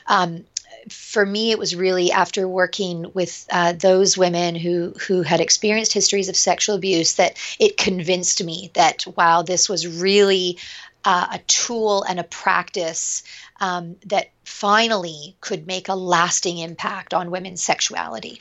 um, 0.06 0.44
for 0.88 1.24
me, 1.24 1.52
it 1.52 1.58
was 1.58 1.76
really 1.76 2.10
after 2.10 2.48
working 2.48 3.12
with 3.14 3.46
uh, 3.52 3.72
those 3.72 4.18
women 4.18 4.56
who 4.56 4.94
who 5.06 5.22
had 5.22 5.40
experienced 5.40 5.92
histories 5.92 6.28
of 6.28 6.36
sexual 6.36 6.74
abuse 6.74 7.14
that 7.14 7.36
it 7.60 7.76
convinced 7.76 8.42
me 8.42 8.70
that 8.74 9.04
wow, 9.16 9.42
this 9.42 9.68
was 9.68 9.86
really 9.86 10.58
uh, 11.04 11.28
a 11.32 11.38
tool 11.46 12.02
and 12.02 12.20
a 12.20 12.24
practice 12.24 13.22
um, 13.60 13.96
that 14.06 14.30
finally 14.44 15.36
could 15.40 15.66
make 15.66 15.88
a 15.88 15.94
lasting 15.94 16.58
impact 16.58 17.14
on 17.14 17.30
women's 17.30 17.62
sexuality. 17.62 18.40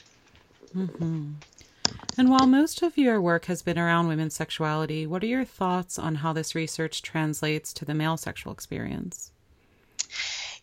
Mm-hmm. 0.76 1.32
And 2.18 2.30
while 2.30 2.48
most 2.48 2.82
of 2.82 2.98
your 2.98 3.22
work 3.22 3.46
has 3.46 3.62
been 3.62 3.80
around 3.80 4.08
women's 4.08 4.34
sexuality, 4.34 5.08
what 5.08 5.24
are 5.24 5.28
your 5.28 5.46
thoughts 5.46 5.98
on 5.98 6.16
how 6.16 6.34
this 6.34 6.56
research 6.56 7.02
translates 7.02 7.74
to 7.74 7.86
the 7.86 7.94
male 7.94 8.18
sexual 8.18 8.54
experience? 8.54 9.32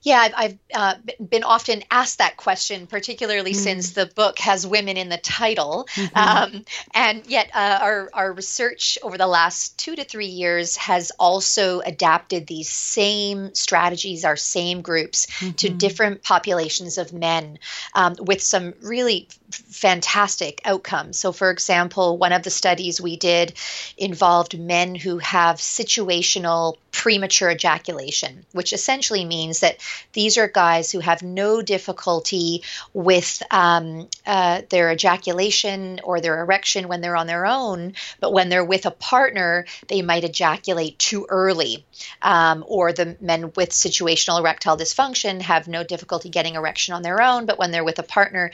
Yeah, 0.03 0.19
I've, 0.21 0.35
I've 0.37 0.59
uh, 0.73 0.95
been 1.29 1.43
often 1.43 1.83
asked 1.91 2.19
that 2.19 2.37
question, 2.37 2.87
particularly 2.87 3.53
mm 3.53 3.59
since 3.59 3.91
the 3.91 4.07
book 4.07 4.39
has 4.39 4.67
women 4.67 4.97
in 4.97 5.09
the 5.09 5.19
title. 5.19 5.89
Mm-hmm. 5.95 6.17
Um, 6.17 6.65
and 6.95 7.27
yet, 7.27 7.51
uh, 7.53 7.79
our, 7.83 8.11
our 8.15 8.33
research 8.33 8.97
over 9.03 9.19
the 9.19 9.27
last 9.27 9.79
two 9.79 9.97
to 9.97 10.05
three 10.05 10.27
years 10.27 10.77
has 10.77 11.11
also 11.19 11.81
adapted 11.81 12.47
these 12.47 12.71
same 12.71 13.53
strategies, 13.55 14.25
our 14.25 14.37
same 14.37 14.81
groups, 14.81 15.27
mm-hmm. 15.27 15.53
to 15.53 15.71
different 15.71 16.23
populations 16.23 16.99
of 16.99 17.13
men 17.13 17.59
um, 17.95 18.15
with 18.21 18.41
some 18.41 18.75
really 18.81 19.29
fantastic 19.51 20.61
outcomes. 20.65 21.19
So, 21.19 21.33
for 21.33 21.51
example, 21.51 22.19
one 22.19 22.33
of 22.33 22.43
the 22.43 22.51
studies 22.51 23.01
we 23.01 23.17
did 23.17 23.55
involved 23.97 24.59
men 24.59 24.95
who 24.95 25.19
have 25.19 25.57
situational 25.57 26.77
premature 26.99 27.51
ejaculation, 27.51 28.45
which 28.53 28.73
essentially 28.73 29.25
means 29.25 29.61
that 29.61 29.77
these 30.15 30.37
are 30.37 30.49
guys 30.49 30.91
who 30.91 30.99
have 30.99 31.23
no 31.23 31.63
difficulty 31.63 32.65
with 32.93 33.41
um, 33.53 34.09
uh, 34.27 34.63
their 34.69 34.91
ejaculation 34.91 36.01
or 36.03 36.21
their 36.21 36.41
erection 36.41 36.89
when 36.89 37.01
they're 37.01 37.17
on 37.17 37.29
their 37.29 37.47
own, 37.47 37.95
but 38.19 38.33
when 38.33 38.49
they're 38.49 38.65
with 38.65 38.85
a 38.85 38.91
partner, 38.91 39.65
they 39.87 40.03
might 40.03 40.25
ejaculate 40.25 40.99
too 40.99 41.25
early. 41.29 41.85
Um, 42.21 42.65
or 42.67 42.93
the 42.93 43.17
men 43.21 43.53
with 43.55 43.71
situational 43.71 44.41
erectile 44.41 44.77
dysfunction 44.77 45.41
have 45.43 45.69
no 45.69 45.85
difficulty 45.85 46.31
getting 46.31 46.57
erection 46.57 46.95
on 46.95 47.03
their 47.03 47.23
own, 47.23 47.47
but 47.47 47.59
when 47.59 47.71
they're 47.71 47.85
with 47.85 48.01
a 48.01 48.05
partner, 48.05 48.51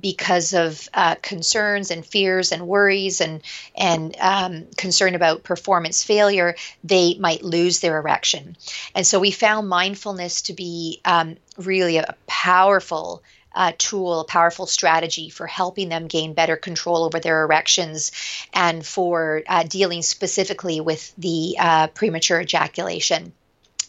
because 0.00 0.37
of 0.54 0.88
uh, 0.94 1.14
concerns 1.16 1.90
and 1.90 2.04
fears 2.04 2.52
and 2.52 2.66
worries 2.66 3.20
and 3.20 3.42
and 3.76 4.16
um, 4.20 4.66
concern 4.76 5.14
about 5.14 5.42
performance 5.42 6.04
failure, 6.04 6.54
they 6.84 7.14
might 7.18 7.42
lose 7.42 7.80
their 7.80 7.98
erection. 7.98 8.56
And 8.94 9.06
so 9.06 9.18
we 9.18 9.30
found 9.30 9.68
mindfulness 9.68 10.42
to 10.42 10.52
be 10.52 11.00
um, 11.04 11.36
really 11.56 11.98
a 11.98 12.14
powerful 12.26 13.22
uh, 13.54 13.72
tool, 13.76 14.20
a 14.20 14.24
powerful 14.24 14.66
strategy 14.66 15.30
for 15.30 15.46
helping 15.46 15.88
them 15.88 16.06
gain 16.06 16.32
better 16.32 16.56
control 16.56 17.04
over 17.04 17.18
their 17.18 17.42
erections 17.42 18.12
and 18.52 18.86
for 18.86 19.42
uh, 19.48 19.64
dealing 19.64 20.02
specifically 20.02 20.80
with 20.80 21.12
the 21.16 21.56
uh, 21.58 21.86
premature 21.88 22.40
ejaculation. 22.40 23.32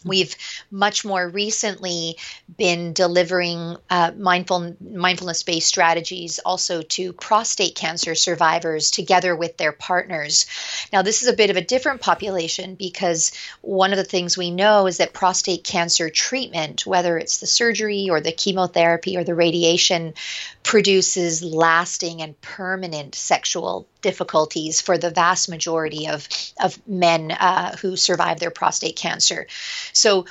We've 0.04 0.34
much 0.70 1.04
more 1.04 1.28
recently 1.28 2.16
been 2.56 2.92
delivering 2.92 3.76
uh, 3.90 4.12
mindful 4.16 4.76
mindfulness 4.80 5.42
based 5.42 5.68
strategies 5.68 6.38
also 6.38 6.82
to 6.82 7.12
prostate 7.12 7.74
cancer 7.74 8.14
survivors 8.14 8.90
together 8.90 9.36
with 9.36 9.56
their 9.56 9.72
partners. 9.72 10.46
Now, 10.92 11.02
this 11.02 11.22
is 11.22 11.28
a 11.28 11.34
bit 11.34 11.50
of 11.50 11.56
a 11.56 11.64
different 11.64 12.00
population 12.00 12.74
because 12.74 13.32
one 13.60 13.92
of 13.92 13.98
the 13.98 14.04
things 14.04 14.38
we 14.38 14.50
know 14.50 14.86
is 14.86 14.98
that 14.98 15.12
prostate 15.12 15.64
cancer 15.64 16.08
treatment, 16.08 16.86
whether 16.86 17.18
it's 17.18 17.38
the 17.38 17.46
surgery 17.46 18.08
or 18.10 18.20
the 18.20 18.32
chemotherapy 18.32 19.16
or 19.16 19.24
the 19.24 19.34
radiation, 19.34 20.14
produces 20.62 21.42
lasting 21.42 22.22
and 22.22 22.40
permanent 22.40 23.14
sexual 23.14 23.86
difficulties 24.02 24.80
for 24.80 24.98
the 24.98 25.10
vast 25.10 25.48
majority 25.48 26.08
of, 26.08 26.28
of 26.60 26.78
men 26.86 27.30
uh, 27.32 27.76
who 27.76 27.96
survive 27.96 28.38
their 28.38 28.50
prostate 28.50 28.96
cancer. 28.96 29.46
So, 29.92 30.26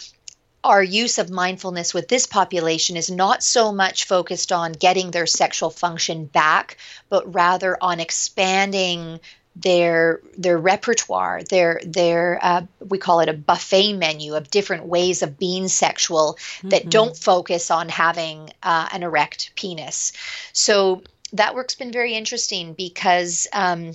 our 0.62 0.84
use 0.84 1.20
of 1.20 1.30
mindfulness 1.30 1.94
with 1.94 2.10
this 2.10 2.28
population 2.28 2.98
is 2.98 3.10
not 3.10 3.42
so 3.42 3.72
much 3.72 4.04
focused 4.04 4.52
on 4.52 4.74
getting 4.74 5.10
their 5.10 5.26
sexual 5.26 5.70
function 5.70 6.26
back, 6.26 6.76
but 7.08 7.34
rather 7.34 7.78
on 7.82 8.02
expanding 8.02 9.22
their 9.56 10.22
their 10.38 10.58
repertoire, 10.58 11.44
their 11.44 11.82
their 11.86 12.40
uh, 12.42 12.62
we 12.80 12.98
call 12.98 13.20
it 13.20 13.30
a 13.30 13.34
buffet 13.34 13.94
menu 13.94 14.36
of 14.36 14.50
different 14.50 14.86
ways 14.86 15.22
of 15.22 15.38
being 15.38 15.68
sexual 15.68 16.38
mm-hmm. 16.40 16.70
that 16.70 16.90
don't 16.90 17.18
focus 17.18 17.72
on 17.72 17.90
having 17.90 18.50
uh, 18.64 18.88
an 18.92 19.04
erect 19.04 19.52
penis. 19.56 20.14
So 20.54 21.04
that 21.34 21.56
work's 21.56 21.76
been 21.76 21.92
very 21.92 22.14
interesting 22.14 22.74
because. 22.74 23.48
Um, 23.54 23.94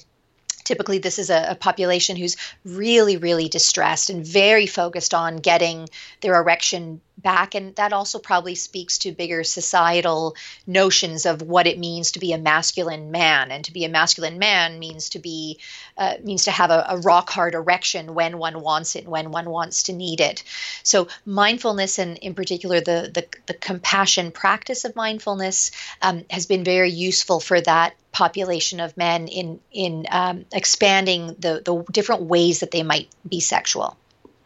typically 0.64 0.98
this 0.98 1.18
is 1.18 1.30
a, 1.30 1.50
a, 1.50 1.54
population 1.54 2.16
who's 2.16 2.36
really 2.64 3.16
really 3.16 3.48
distressed 3.48 4.10
and 4.10 4.26
very 4.26 4.66
focused 4.66 5.14
on 5.14 5.36
getting 5.36 5.88
their 6.20 6.40
erection 6.40 7.00
back. 7.24 7.54
And 7.54 7.74
that 7.76 7.92
also 7.92 8.18
probably 8.18 8.54
speaks 8.54 8.98
to 8.98 9.12
bigger 9.12 9.44
societal 9.44 10.34
notions 10.66 11.26
of 11.26 11.42
what 11.42 11.66
it 11.66 11.78
means 11.78 12.12
to 12.12 12.20
be 12.20 12.32
a 12.32 12.38
masculine 12.38 13.10
man. 13.10 13.50
And 13.50 13.64
to 13.64 13.72
be 13.72 13.84
a 13.84 13.88
masculine 13.88 14.38
man 14.38 14.78
means 14.78 15.10
to 15.10 15.18
be 15.18 15.58
uh, 15.96 16.14
means 16.22 16.44
to 16.44 16.50
have 16.50 16.70
a, 16.70 16.86
a, 16.90 16.98
rock 16.98 17.30
hard 17.30 17.54
erection 17.54 18.14
when 18.14 18.38
one 18.38 18.60
wants 18.60 18.96
it 18.96 19.06
when 19.06 19.30
one 19.30 19.48
wants 19.48 19.84
to 19.84 19.92
need 19.92 20.20
it. 20.20 20.42
So 20.82 21.08
mindfulness 21.24 21.98
and 21.98 22.18
in 22.18 22.34
particular 22.34 22.80
the 22.80 23.10
the, 23.12 23.26
the 23.46 23.54
compassion 23.54 24.30
practice 24.30 24.84
of 24.84 24.96
mindfulness 24.96 25.70
um, 26.02 26.24
has 26.30 26.46
been 26.46 26.64
very 26.64 26.90
useful 26.90 27.40
for 27.40 27.60
that 27.60 27.94
population 28.12 28.80
of 28.80 28.96
men 28.96 29.26
in 29.26 29.60
in 29.72 30.06
um, 30.10 30.46
expanding 30.54 31.34
the 31.38 31.60
the 31.64 31.84
different 31.92 32.22
ways 32.22 32.60
that 32.60 32.70
they 32.70 32.82
might 32.82 33.08
be 33.28 33.40
sexual 33.40 33.96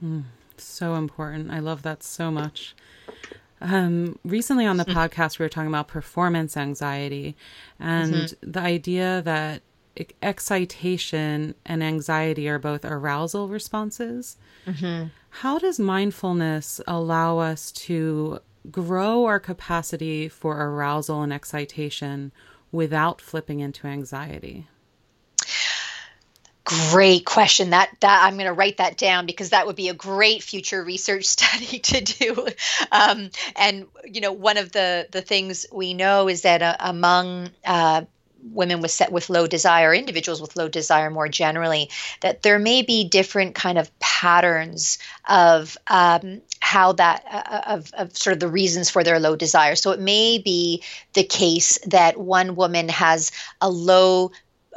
mm. 0.02 0.24
So 0.60 0.94
important. 0.94 1.50
I 1.50 1.60
love 1.60 1.82
that 1.82 2.02
so 2.02 2.30
much. 2.30 2.74
Um, 3.60 4.18
recently 4.24 4.66
on 4.66 4.76
the 4.76 4.84
mm-hmm. 4.84 4.98
podcast, 4.98 5.38
we 5.38 5.44
were 5.44 5.48
talking 5.48 5.68
about 5.68 5.88
performance 5.88 6.56
anxiety 6.56 7.36
and 7.78 8.14
mm-hmm. 8.14 8.50
the 8.50 8.60
idea 8.60 9.22
that 9.22 9.62
excitation 10.22 11.54
and 11.66 11.82
anxiety 11.82 12.48
are 12.48 12.58
both 12.58 12.84
arousal 12.84 13.48
responses. 13.48 14.36
Mm-hmm. 14.66 15.08
How 15.30 15.58
does 15.58 15.80
mindfulness 15.80 16.80
allow 16.86 17.38
us 17.38 17.72
to 17.72 18.40
grow 18.70 19.24
our 19.24 19.40
capacity 19.40 20.28
for 20.28 20.56
arousal 20.56 21.22
and 21.22 21.32
excitation 21.32 22.30
without 22.70 23.20
flipping 23.20 23.58
into 23.58 23.88
anxiety? 23.88 24.68
Great 26.68 27.24
question. 27.24 27.70
That 27.70 27.88
that 28.00 28.24
I'm 28.26 28.35
going 28.35 28.44
to 28.44 28.52
write 28.52 28.76
that 28.76 28.98
down 28.98 29.24
because 29.24 29.50
that 29.50 29.66
would 29.66 29.74
be 29.74 29.88
a 29.88 29.94
great 29.94 30.42
future 30.42 30.85
research 30.85 31.24
study 31.37 31.78
to 31.78 32.00
do. 32.02 32.46
Um, 32.92 33.31
and 33.57 33.87
you 34.04 34.20
know, 34.20 34.33
one 34.33 34.59
of 34.59 34.70
the 34.72 35.09
the 35.11 35.22
things 35.22 35.64
we 35.72 35.94
know 35.94 36.28
is 36.28 36.42
that 36.42 36.61
uh, 36.61 36.76
among 36.78 37.48
uh, 37.64 38.02
women 38.42 38.83
with 38.83 38.90
set 38.90 39.11
with 39.11 39.31
low 39.31 39.46
desire 39.46 39.94
individuals 39.94 40.42
with 40.42 40.57
low 40.57 40.68
desire 40.68 41.11
more 41.11 41.28
generally 41.28 41.90
that 42.20 42.42
there 42.42 42.59
may 42.59 42.83
be 42.83 43.09
different 43.09 43.54
kind 43.54 43.78
of 43.78 43.98
patterns 43.98 44.98
of 45.28 45.76
um, 45.88 46.40
how 46.61 46.92
that 46.92 47.24
uh, 47.31 47.62
of, 47.66 47.90
of 47.94 48.16
sort 48.16 48.35
of 48.35 48.40
the 48.40 48.48
reasons 48.48 48.90
for 48.90 49.02
their 49.02 49.18
low 49.18 49.35
desire 49.35 49.74
so 49.74 49.90
it 49.90 50.00
may 50.00 50.38
be 50.38 50.83
the 51.14 51.24
case 51.24 51.78
that 51.87 52.16
one 52.16 52.54
woman 52.54 52.88
has 52.88 53.33
a 53.61 53.68
low 53.68 54.31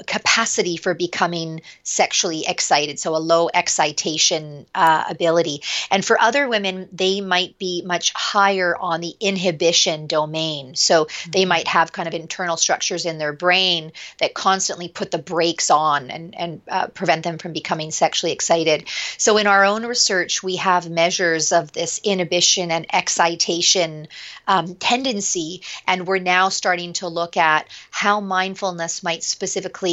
capacity 0.07 0.77
for 0.77 0.93
becoming 0.93 1.61
sexually 1.83 2.45
excited, 2.47 2.99
so 2.99 3.15
a 3.15 3.17
low 3.17 3.49
excitation 3.53 4.65
uh, 4.75 5.03
ability. 5.09 5.61
And 5.89 6.03
for 6.03 6.19
other 6.21 6.47
women, 6.47 6.89
they 6.91 7.21
might 7.21 7.57
be 7.57 7.81
much 7.85 8.13
higher 8.13 8.75
on 8.77 9.01
the 9.01 9.13
inhibition 9.19 10.07
domain. 10.07 10.75
So 10.75 11.05
mm-hmm. 11.05 11.31
they 11.31 11.45
might 11.45 11.67
have 11.67 11.91
kind 11.91 12.07
of 12.07 12.13
internal 12.13 12.57
structures 12.57 13.05
in 13.05 13.17
their 13.17 13.33
brain 13.33 13.91
that 14.19 14.33
constantly 14.33 14.87
put 14.87 15.11
the 15.11 15.17
brakes 15.17 15.69
on 15.69 16.11
and, 16.11 16.35
and 16.37 16.61
uh, 16.69 16.87
prevent 16.87 17.23
them 17.23 17.37
from 17.37 17.53
becoming 17.53 17.91
sexually 17.91 18.31
excited. 18.31 18.87
So 19.17 19.37
in 19.37 19.47
our 19.47 19.65
own 19.65 19.85
research, 19.85 20.43
we 20.43 20.57
have 20.57 20.89
measures 20.89 21.51
of 21.51 21.71
this 21.71 21.99
inhibition 22.03 22.71
and 22.71 22.85
excitation 22.93 24.07
um, 24.47 24.75
tendency, 24.75 25.61
and 25.87 26.07
we're 26.07 26.19
now 26.19 26.49
starting 26.49 26.93
to 26.93 27.07
look 27.07 27.37
at 27.37 27.67
how 27.89 28.19
mindfulness 28.19 29.03
might 29.03 29.23
specifically 29.23 29.90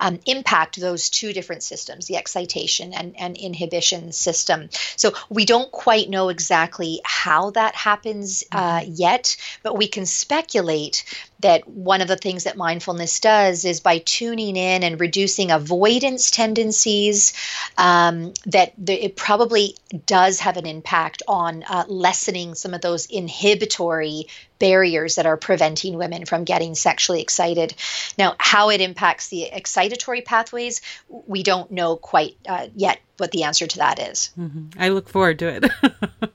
um, 0.00 0.18
impact 0.26 0.80
those 0.80 1.10
two 1.10 1.32
different 1.32 1.62
systems, 1.62 2.06
the 2.06 2.16
excitation 2.16 2.92
and, 2.92 3.14
and 3.18 3.36
inhibition 3.36 4.12
system. 4.12 4.68
So 4.96 5.12
we 5.28 5.44
don't 5.44 5.70
quite 5.70 6.08
know 6.08 6.28
exactly 6.28 7.00
how 7.04 7.50
that 7.50 7.74
happens 7.74 8.44
uh, 8.52 8.80
mm-hmm. 8.80 8.92
yet, 8.94 9.36
but 9.62 9.76
we 9.76 9.88
can 9.88 10.06
speculate 10.06 11.04
that 11.40 11.68
one 11.68 12.00
of 12.00 12.08
the 12.08 12.16
things 12.16 12.44
that 12.44 12.56
mindfulness 12.56 13.20
does 13.20 13.64
is 13.64 13.80
by 13.80 13.98
tuning 13.98 14.56
in 14.56 14.82
and 14.82 15.00
reducing 15.00 15.50
avoidance 15.50 16.30
tendencies, 16.30 17.32
um, 17.76 18.32
that 18.46 18.72
the, 18.78 18.94
it 19.04 19.16
probably 19.16 19.76
does 20.06 20.40
have 20.40 20.56
an 20.56 20.66
impact 20.66 21.22
on 21.28 21.62
uh, 21.68 21.84
lessening 21.88 22.54
some 22.54 22.74
of 22.74 22.80
those 22.80 23.06
inhibitory 23.06 24.26
barriers 24.58 25.16
that 25.16 25.26
are 25.26 25.36
preventing 25.36 25.96
women 25.96 26.24
from 26.24 26.44
getting 26.44 26.74
sexually 26.74 27.20
excited. 27.20 27.74
Now, 28.18 28.36
how 28.38 28.70
it 28.70 28.80
impacts 28.80 29.28
the 29.28 29.50
excitatory 29.52 30.24
pathways, 30.24 30.80
we 31.08 31.42
don't 31.42 31.70
know 31.70 31.96
quite 31.96 32.36
uh, 32.48 32.68
yet 32.74 33.00
what 33.18 33.30
the 33.30 33.44
answer 33.44 33.66
to 33.66 33.78
that 33.78 33.98
is. 33.98 34.30
Mm-hmm. 34.38 34.80
I 34.80 34.90
look 34.90 35.08
forward 35.08 35.38
to 35.40 35.48
it. 35.48 35.64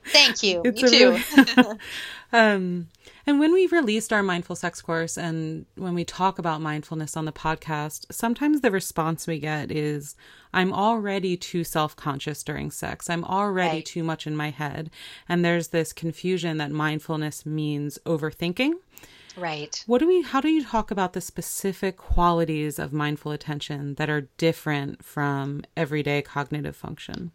Thank 0.06 0.42
you. 0.42 0.62
It's 0.64 0.82
Me 0.82 0.90
too. 0.90 1.22
Really, 1.36 1.78
um, 2.32 2.88
and 3.26 3.38
when 3.38 3.52
we've 3.52 3.72
released 3.72 4.12
our 4.12 4.22
mindful 4.22 4.56
sex 4.56 4.80
course 4.82 5.16
and 5.16 5.66
when 5.76 5.94
we 5.94 6.04
talk 6.04 6.38
about 6.38 6.60
mindfulness 6.60 7.16
on 7.16 7.24
the 7.24 7.32
podcast, 7.32 8.06
sometimes 8.10 8.60
the 8.60 8.70
response 8.70 9.26
we 9.26 9.38
get 9.38 9.70
is, 9.70 10.16
I'm 10.52 10.72
already 10.72 11.36
too 11.36 11.64
self 11.64 11.94
conscious 11.94 12.42
during 12.42 12.70
sex. 12.70 13.08
I'm 13.08 13.24
already 13.24 13.78
right. 13.78 13.86
too 13.86 14.02
much 14.02 14.26
in 14.26 14.36
my 14.36 14.50
head. 14.50 14.90
And 15.28 15.44
there's 15.44 15.68
this 15.68 15.92
confusion 15.92 16.58
that 16.58 16.70
mindfulness 16.70 17.46
means 17.46 17.98
overthinking. 18.04 18.72
Right. 19.36 19.82
What 19.86 19.98
do 19.98 20.06
we 20.06 20.22
how 20.22 20.40
do 20.40 20.48
you 20.48 20.64
talk 20.64 20.90
about 20.90 21.14
the 21.14 21.20
specific 21.20 21.96
qualities 21.96 22.78
of 22.78 22.92
mindful 22.92 23.32
attention 23.32 23.94
that 23.94 24.10
are 24.10 24.28
different 24.36 25.04
from 25.04 25.62
everyday 25.76 26.22
cognitive 26.22 26.76
function? 26.76 27.32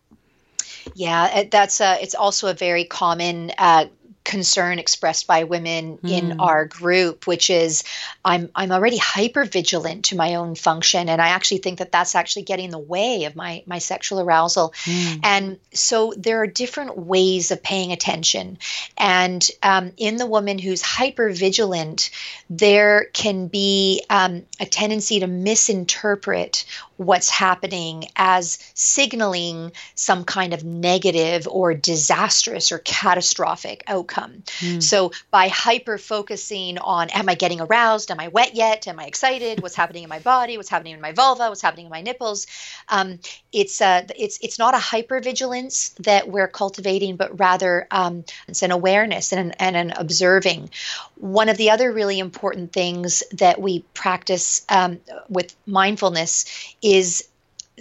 Yeah, 0.95 1.43
that's 1.49 1.81
a, 1.81 1.97
it's 2.01 2.15
also 2.15 2.47
a 2.49 2.53
very 2.53 2.85
common 2.85 3.51
uh, 3.57 3.85
concern 4.27 4.77
expressed 4.77 5.25
by 5.25 5.45
women 5.45 5.97
mm. 5.99 6.11
in 6.11 6.31
hmm. 6.31 6.41
our 6.41 6.65
group 6.65 7.25
which 7.27 7.49
is 7.49 7.85
i'm 8.25 8.49
i'm 8.55 8.73
already 8.73 8.97
hyper 8.97 9.45
vigilant 9.45 10.03
to 10.03 10.17
my 10.17 10.35
own 10.35 10.53
function 10.53 11.07
and 11.07 11.21
i 11.21 11.29
actually 11.29 11.59
think 11.59 11.79
that 11.79 11.93
that's 11.93 12.13
actually 12.13 12.43
getting 12.43 12.65
in 12.65 12.71
the 12.71 12.77
way 12.77 13.23
of 13.23 13.37
my 13.37 13.63
my 13.65 13.77
sexual 13.77 14.19
arousal 14.19 14.71
mm. 14.83 15.19
and 15.23 15.57
so 15.71 16.13
there 16.17 16.41
are 16.41 16.47
different 16.47 16.97
ways 16.97 17.51
of 17.51 17.63
paying 17.63 17.93
attention 17.93 18.57
and 18.97 19.49
um, 19.63 19.93
in 19.95 20.17
the 20.17 20.25
woman 20.25 20.59
who's 20.59 20.81
hyper 20.81 21.29
vigilant 21.29 22.09
there 22.49 23.05
can 23.13 23.47
be 23.47 24.03
um, 24.09 24.43
a 24.59 24.65
tendency 24.65 25.21
to 25.21 25.27
misinterpret 25.27 26.65
what's 26.97 27.29
happening 27.29 28.05
as 28.15 28.59
signaling 28.73 29.71
some 29.95 30.23
kind 30.23 30.53
of 30.53 30.63
negative 30.63 31.47
or 31.47 31.73
disastrous 31.73 32.71
or 32.71 32.79
catastrophic 32.79 33.83
outcome. 33.87 34.43
Mm. 34.59 34.81
So 34.81 35.11
by 35.31 35.47
hyper 35.47 35.97
focusing 35.97 36.77
on 36.79 37.09
am 37.09 37.29
I 37.29 37.35
getting 37.35 37.61
aroused? 37.61 38.11
Am 38.11 38.19
I 38.19 38.27
wet 38.27 38.55
yet? 38.55 38.87
Am 38.87 38.99
I 38.99 39.05
excited? 39.05 39.61
What's 39.61 39.75
happening 39.75 40.03
in 40.03 40.09
my 40.09 40.19
body? 40.19 40.57
What's 40.57 40.69
happening 40.69 40.93
in 40.93 41.01
my 41.01 41.11
vulva? 41.11 41.49
What's 41.49 41.61
happening 41.61 41.85
in 41.85 41.91
my 41.91 42.01
nipples? 42.01 42.47
Um, 42.89 43.19
it's 43.51 43.81
a 43.81 44.05
it's 44.15 44.39
it's 44.41 44.59
not 44.59 44.73
a 44.73 44.79
hyper 44.79 45.19
vigilance 45.19 45.89
that 45.99 46.27
we're 46.27 46.47
cultivating, 46.47 47.15
but 47.15 47.39
rather 47.39 47.87
um, 47.91 48.23
it's 48.47 48.63
an 48.63 48.71
awareness 48.71 49.31
and 49.31 49.51
an, 49.51 49.51
and 49.59 49.75
an 49.75 49.93
observing. 49.97 50.69
One 51.15 51.49
of 51.49 51.57
the 51.57 51.71
other 51.71 51.91
really 51.91 52.19
important 52.19 52.73
things 52.73 53.23
that 53.33 53.61
we 53.61 53.81
practice 53.93 54.65
um, 54.69 54.99
with 55.29 55.55
mindfulness 55.65 56.45
is 56.93 57.27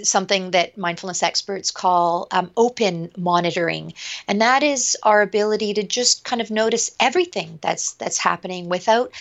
something 0.03 0.51
that 0.51 0.77
mindfulness 0.77 1.23
experts 1.23 1.71
call 1.71 2.29
um, 2.31 2.51
open 2.57 3.11
monitoring. 3.17 3.95
And 4.29 4.43
that 4.43 4.63
is 4.63 4.97
our 5.03 5.23
ability 5.23 5.75
to 5.75 5.83
just 5.83 6.25
kind 6.25 6.43
of 6.43 6.51
notice 6.51 6.95
everything 7.01 7.59
that's 7.63 7.93
that's 7.95 8.19
happening 8.19 8.69
without 8.69 9.13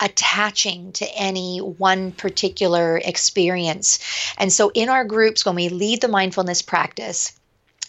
attaching 0.00 0.92
to 0.92 1.06
any 1.16 1.58
one 1.58 2.10
particular 2.10 2.98
experience. 2.98 4.00
And 4.36 4.52
so 4.52 4.70
in 4.74 4.88
our 4.88 5.04
groups 5.04 5.46
when 5.46 5.54
we 5.54 5.68
lead 5.68 6.00
the 6.00 6.08
mindfulness 6.08 6.62
practice 6.62 7.32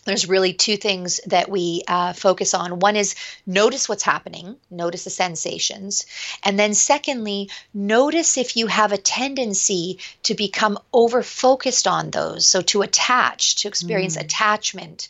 there's 0.05 0.29
really 0.29 0.53
two 0.53 0.77
things 0.77 1.19
that 1.25 1.49
we 1.49 1.83
uh, 1.87 2.13
focus 2.13 2.53
on. 2.53 2.79
One 2.79 2.95
is 2.95 3.15
notice 3.45 3.89
what's 3.89 4.03
happening, 4.03 4.55
notice 4.69 5.03
the 5.03 5.09
sensations. 5.09 6.05
And 6.43 6.57
then, 6.57 6.73
secondly, 6.73 7.49
notice 7.73 8.37
if 8.37 8.55
you 8.55 8.67
have 8.67 8.91
a 8.91 8.97
tendency 8.97 9.99
to 10.23 10.35
become 10.35 10.79
over 10.93 11.23
focused 11.23 11.87
on 11.87 12.11
those. 12.11 12.45
So, 12.45 12.61
to 12.61 12.83
attach, 12.83 13.55
to 13.57 13.67
experience 13.67 14.15
mm. 14.15 14.21
attachment. 14.21 15.07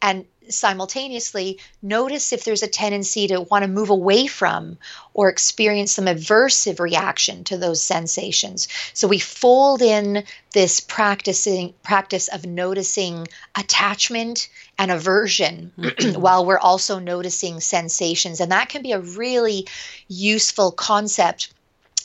And 0.00 0.26
simultaneously 0.48 1.58
notice 1.82 2.32
if 2.32 2.44
there's 2.44 2.62
a 2.62 2.68
tendency 2.68 3.28
to 3.28 3.40
want 3.40 3.62
to 3.62 3.68
move 3.68 3.90
away 3.90 4.26
from 4.26 4.78
or 5.14 5.28
experience 5.28 5.92
some 5.92 6.06
aversive 6.06 6.80
reaction 6.80 7.44
to 7.44 7.56
those 7.56 7.82
sensations. 7.82 8.68
So 8.92 9.08
we 9.08 9.18
fold 9.18 9.82
in 9.82 10.24
this 10.52 10.80
practicing 10.80 11.74
practice 11.82 12.28
of 12.28 12.46
noticing 12.46 13.26
attachment 13.56 14.48
and 14.78 14.90
aversion 14.90 15.72
while 16.14 16.44
we're 16.44 16.58
also 16.58 16.98
noticing 16.98 17.60
sensations. 17.60 18.40
And 18.40 18.52
that 18.52 18.68
can 18.68 18.82
be 18.82 18.92
a 18.92 19.00
really 19.00 19.66
useful 20.08 20.72
concept 20.72 21.52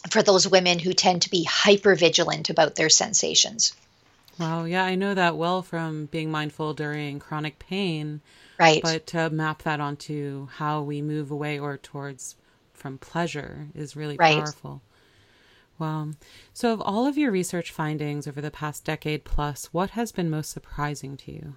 for 0.10 0.24
those 0.24 0.48
women 0.48 0.80
who 0.80 0.94
tend 0.94 1.24
to 1.24 1.30
be 1.30 1.44
hyper 1.44 1.96
vigilant 1.96 2.50
about 2.50 2.76
their 2.76 2.90
sensations 2.90 3.74
Wow, 4.40 4.66
yeah, 4.66 4.84
I 4.84 4.96
know 4.96 5.14
that 5.14 5.38
well 5.38 5.62
from 5.62 6.06
being 6.08 6.32
mindful 6.32 6.74
during 6.74 7.20
chronic 7.20 7.60
pain. 7.60 8.22
Right. 8.60 8.82
But 8.82 9.08
to 9.08 9.30
map 9.30 9.64
that 9.64 9.80
onto 9.80 10.48
how 10.48 10.82
we 10.82 11.02
move 11.02 11.32
away 11.32 11.60
or 11.60 11.78
towards 11.78 12.36
from 12.74 12.98
pleasure 12.98 13.68
is 13.76 13.96
really 13.96 14.18
right. 14.18 14.36
powerful. 14.36 14.82
Wow. 15.78 16.10
So, 16.54 16.74
of 16.74 16.82
all 16.82 17.08
of 17.08 17.18
your 17.18 17.32
research 17.32 17.72
findings 17.72 18.28
over 18.28 18.40
the 18.40 18.52
past 18.52 18.86
decade 18.86 19.24
plus, 19.24 19.66
what 19.72 19.92
has 19.92 20.12
been 20.12 20.30
most 20.30 20.52
surprising 20.52 21.18
to 21.18 21.32
you? 21.32 21.54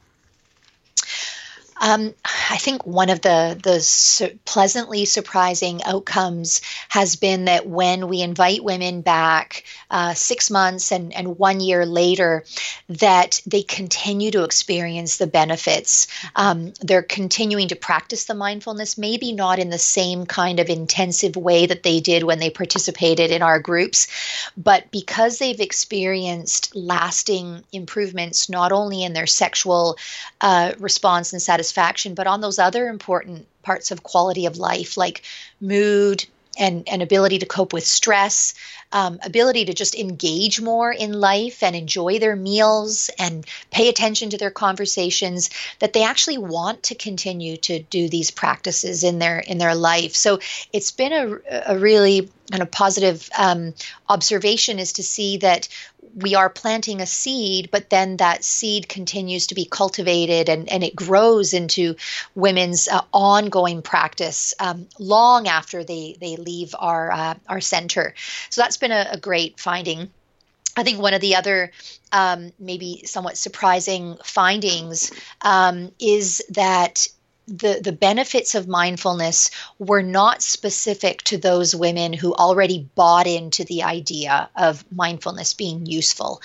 Um, 1.80 2.14
I 2.50 2.56
think 2.56 2.84
one 2.86 3.10
of 3.10 3.20
the 3.20 3.58
the 3.62 3.80
su- 3.80 4.38
pleasantly 4.44 5.04
surprising 5.04 5.82
outcomes 5.84 6.60
has 6.88 7.16
been 7.16 7.46
that 7.46 7.66
when 7.66 8.08
we 8.08 8.20
invite 8.22 8.64
women 8.64 9.00
back 9.00 9.64
uh, 9.90 10.14
six 10.14 10.50
months 10.50 10.92
and, 10.92 11.14
and 11.14 11.38
one 11.38 11.60
year 11.60 11.86
later, 11.86 12.44
that 12.88 13.40
they 13.46 13.62
continue 13.62 14.30
to 14.32 14.44
experience 14.44 15.16
the 15.16 15.26
benefits. 15.26 16.06
Um, 16.36 16.72
they're 16.80 17.02
continuing 17.02 17.68
to 17.68 17.76
practice 17.76 18.24
the 18.24 18.34
mindfulness, 18.34 18.98
maybe 18.98 19.32
not 19.32 19.58
in 19.58 19.70
the 19.70 19.78
same 19.78 20.26
kind 20.26 20.60
of 20.60 20.68
intensive 20.68 21.36
way 21.36 21.66
that 21.66 21.82
they 21.82 22.00
did 22.00 22.24
when 22.24 22.38
they 22.38 22.50
participated 22.50 23.30
in 23.30 23.42
our 23.42 23.60
groups, 23.60 24.08
but 24.56 24.90
because 24.90 25.38
they've 25.38 25.60
experienced 25.60 26.74
lasting 26.74 27.62
improvements 27.72 28.48
not 28.48 28.72
only 28.72 29.02
in 29.04 29.12
their 29.12 29.26
sexual 29.26 29.96
uh, 30.40 30.72
response 30.78 31.32
and 31.32 31.40
satisfaction 31.40 32.14
but 32.14 32.26
on 32.34 32.40
those 32.40 32.58
other 32.58 32.88
important 32.88 33.46
parts 33.62 33.92
of 33.92 34.02
quality 34.02 34.44
of 34.44 34.58
life 34.58 34.96
like 34.96 35.22
mood 35.60 36.26
and, 36.58 36.88
and 36.88 37.02
ability 37.02 37.38
to 37.38 37.46
cope 37.46 37.72
with 37.72 37.86
stress, 37.86 38.54
um, 38.92 39.18
ability 39.24 39.64
to 39.66 39.74
just 39.74 39.94
engage 39.94 40.60
more 40.60 40.92
in 40.92 41.12
life 41.12 41.62
and 41.62 41.74
enjoy 41.74 42.18
their 42.18 42.36
meals 42.36 43.10
and 43.18 43.44
pay 43.70 43.88
attention 43.88 44.30
to 44.30 44.38
their 44.38 44.50
conversations 44.50 45.50
that 45.80 45.92
they 45.92 46.04
actually 46.04 46.38
want 46.38 46.84
to 46.84 46.94
continue 46.94 47.56
to 47.56 47.80
do 47.82 48.08
these 48.08 48.30
practices 48.30 49.02
in 49.02 49.18
their 49.18 49.38
in 49.38 49.58
their 49.58 49.74
life. 49.74 50.14
So 50.14 50.38
it's 50.72 50.92
been 50.92 51.12
a, 51.12 51.74
a 51.74 51.78
really 51.78 52.30
kind 52.50 52.62
of 52.62 52.70
positive 52.70 53.28
um, 53.36 53.74
observation 54.08 54.78
is 54.78 54.94
to 54.94 55.02
see 55.02 55.38
that 55.38 55.68
we 56.14 56.34
are 56.34 56.48
planting 56.48 57.00
a 57.00 57.06
seed, 57.06 57.70
but 57.72 57.90
then 57.90 58.18
that 58.18 58.44
seed 58.44 58.88
continues 58.88 59.48
to 59.48 59.54
be 59.54 59.64
cultivated 59.64 60.48
and, 60.48 60.68
and 60.68 60.84
it 60.84 60.94
grows 60.94 61.52
into 61.52 61.96
women's 62.34 62.86
uh, 62.88 63.00
ongoing 63.12 63.82
practice 63.82 64.54
um, 64.60 64.86
long 64.98 65.48
after 65.48 65.82
they, 65.82 66.16
they 66.20 66.36
leave 66.44 66.74
our, 66.78 67.10
uh, 67.10 67.34
our 67.48 67.60
center. 67.60 68.14
So 68.50 68.60
that's 68.60 68.76
been 68.76 68.92
a, 68.92 69.08
a 69.12 69.18
great 69.18 69.58
finding. 69.58 70.10
I 70.76 70.82
think 70.82 71.00
one 71.00 71.14
of 71.14 71.20
the 71.20 71.36
other 71.36 71.70
um, 72.12 72.52
maybe 72.58 73.02
somewhat 73.06 73.36
surprising 73.36 74.16
findings 74.24 75.12
um, 75.42 75.92
is 75.98 76.42
that 76.50 77.06
the 77.46 77.80
the 77.82 77.92
benefits 77.92 78.54
of 78.54 78.66
mindfulness 78.66 79.50
were 79.78 80.02
not 80.02 80.42
specific 80.42 81.22
to 81.24 81.36
those 81.36 81.76
women 81.76 82.12
who 82.12 82.34
already 82.34 82.88
bought 82.94 83.26
into 83.26 83.64
the 83.64 83.82
idea 83.82 84.48
of 84.56 84.84
mindfulness 84.90 85.52
being 85.52 85.84
useful 85.84 86.40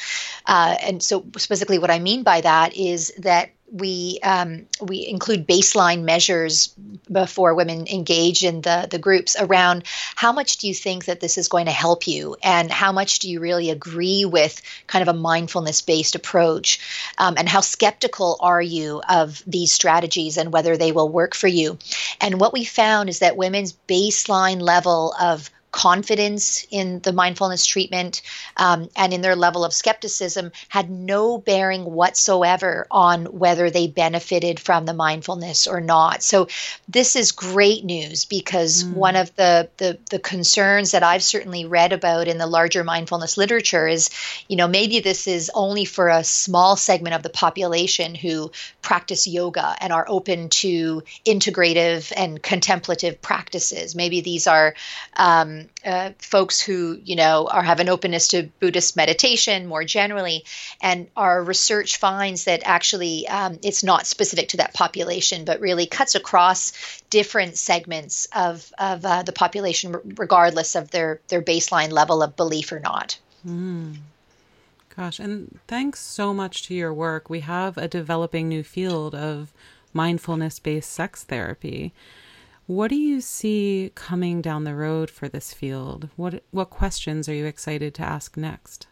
uh, 0.45 0.75
and 0.81 1.01
so 1.01 1.25
specifically 1.37 1.79
what 1.79 1.89
i 1.89 1.99
mean 1.99 2.23
by 2.23 2.41
that 2.41 2.75
is 2.75 3.13
that 3.17 3.49
we 3.71 4.19
um, 4.23 4.67
we 4.81 5.07
include 5.07 5.47
baseline 5.47 6.03
measures 6.03 6.73
before 7.11 7.53
women 7.53 7.87
engage 7.87 8.43
in 8.43 8.61
the 8.61 8.87
the 8.89 8.99
groups 8.99 9.35
around 9.39 9.83
how 10.15 10.31
much 10.31 10.57
do 10.57 10.67
you 10.67 10.73
think 10.73 11.05
that 11.05 11.19
this 11.19 11.37
is 11.37 11.47
going 11.47 11.65
to 11.65 11.71
help 11.71 12.07
you? 12.07 12.35
And 12.43 12.71
how 12.71 12.91
much 12.91 13.19
do 13.19 13.29
you 13.29 13.39
really 13.39 13.69
agree 13.69 14.25
with 14.25 14.61
kind 14.87 15.01
of 15.01 15.13
a 15.13 15.17
mindfulness 15.17 15.81
based 15.81 16.15
approach? 16.15 16.79
Um, 17.17 17.35
and 17.37 17.47
how 17.47 17.61
skeptical 17.61 18.37
are 18.39 18.61
you 18.61 19.01
of 19.07 19.43
these 19.45 19.71
strategies 19.71 20.37
and 20.37 20.51
whether 20.51 20.77
they 20.77 20.91
will 20.91 21.09
work 21.09 21.35
for 21.35 21.47
you? 21.47 21.77
And 22.21 22.39
what 22.39 22.53
we 22.53 22.65
found 22.65 23.09
is 23.09 23.19
that 23.19 23.37
women's 23.37 23.73
baseline 23.87 24.61
level 24.61 25.13
of 25.19 25.49
confidence 25.71 26.65
in 26.71 26.99
the 26.99 27.13
mindfulness 27.13 27.65
treatment 27.65 28.21
um, 28.57 28.89
and 28.95 29.13
in 29.13 29.21
their 29.21 29.35
level 29.35 29.63
of 29.63 29.73
skepticism 29.73 30.51
had 30.67 30.89
no 30.89 31.37
bearing 31.37 31.85
whatsoever 31.85 32.87
on 32.89 33.25
whether 33.25 33.69
they 33.69 33.87
benefited 33.87 34.59
from 34.59 34.85
the 34.85 34.93
mindfulness 34.93 35.67
or 35.67 35.81
not. 35.81 36.23
So 36.23 36.47
this 36.87 37.15
is 37.15 37.31
great 37.31 37.83
news 37.85 38.25
because 38.25 38.83
mm. 38.83 38.93
one 38.93 39.15
of 39.15 39.35
the, 39.35 39.69
the 39.77 39.97
the 40.09 40.19
concerns 40.19 40.91
that 40.91 41.03
I've 41.03 41.23
certainly 41.23 41.65
read 41.65 41.93
about 41.93 42.27
in 42.27 42.37
the 42.37 42.47
larger 42.47 42.83
mindfulness 42.83 43.37
literature 43.37 43.87
is, 43.87 44.09
you 44.47 44.55
know, 44.55 44.67
maybe 44.67 44.99
this 44.99 45.27
is 45.27 45.51
only 45.53 45.85
for 45.85 46.09
a 46.09 46.23
small 46.23 46.75
segment 46.75 47.15
of 47.15 47.23
the 47.23 47.29
population 47.29 48.15
who 48.15 48.51
practice 48.81 49.27
yoga 49.27 49.75
and 49.79 49.93
are 49.93 50.05
open 50.07 50.49
to 50.49 51.03
integrative 51.25 52.11
and 52.15 52.41
contemplative 52.41 53.21
practices. 53.21 53.95
Maybe 53.95 54.21
these 54.21 54.47
are 54.47 54.75
um, 55.15 55.58
uh, 55.85 56.11
folks 56.19 56.61
who 56.61 56.99
you 57.03 57.15
know 57.15 57.47
are 57.51 57.63
have 57.63 57.79
an 57.79 57.89
openness 57.89 58.29
to 58.29 58.49
Buddhist 58.59 58.95
meditation 58.95 59.67
more 59.67 59.83
generally, 59.83 60.45
and 60.81 61.07
our 61.15 61.43
research 61.43 61.97
finds 61.97 62.45
that 62.45 62.61
actually 62.65 63.27
um, 63.27 63.59
it's 63.63 63.83
not 63.83 64.07
specific 64.07 64.49
to 64.49 64.57
that 64.57 64.73
population, 64.73 65.45
but 65.45 65.59
really 65.59 65.85
cuts 65.85 66.15
across 66.15 66.73
different 67.09 67.57
segments 67.57 68.27
of 68.35 68.71
of 68.77 69.05
uh, 69.05 69.23
the 69.23 69.33
population, 69.33 69.95
regardless 70.15 70.75
of 70.75 70.91
their 70.91 71.19
their 71.27 71.41
baseline 71.41 71.91
level 71.91 72.21
of 72.21 72.35
belief 72.35 72.71
or 72.71 72.79
not. 72.79 73.17
Mm. 73.45 73.97
Gosh, 74.95 75.19
and 75.19 75.59
thanks 75.67 76.01
so 76.01 76.33
much 76.33 76.63
to 76.63 76.73
your 76.73 76.93
work. 76.93 77.29
We 77.29 77.39
have 77.39 77.77
a 77.77 77.87
developing 77.87 78.49
new 78.49 78.63
field 78.63 79.15
of 79.15 79.53
mindfulness 79.93 80.59
based 80.59 80.91
sex 80.91 81.23
therapy. 81.23 81.93
What 82.69 82.89
do 82.89 82.95
you 82.95 83.19
see 83.19 83.91
coming 83.95 84.43
down 84.43 84.63
the 84.63 84.75
road 84.75 85.09
for 85.09 85.27
this 85.27 85.55
field? 85.55 86.07
What 86.17 86.43
what 86.51 86.69
questions 86.69 87.27
are 87.27 87.33
you 87.33 87.47
excited 87.47 87.95
to 87.95 88.03
ask 88.03 88.37
next? 88.37 88.85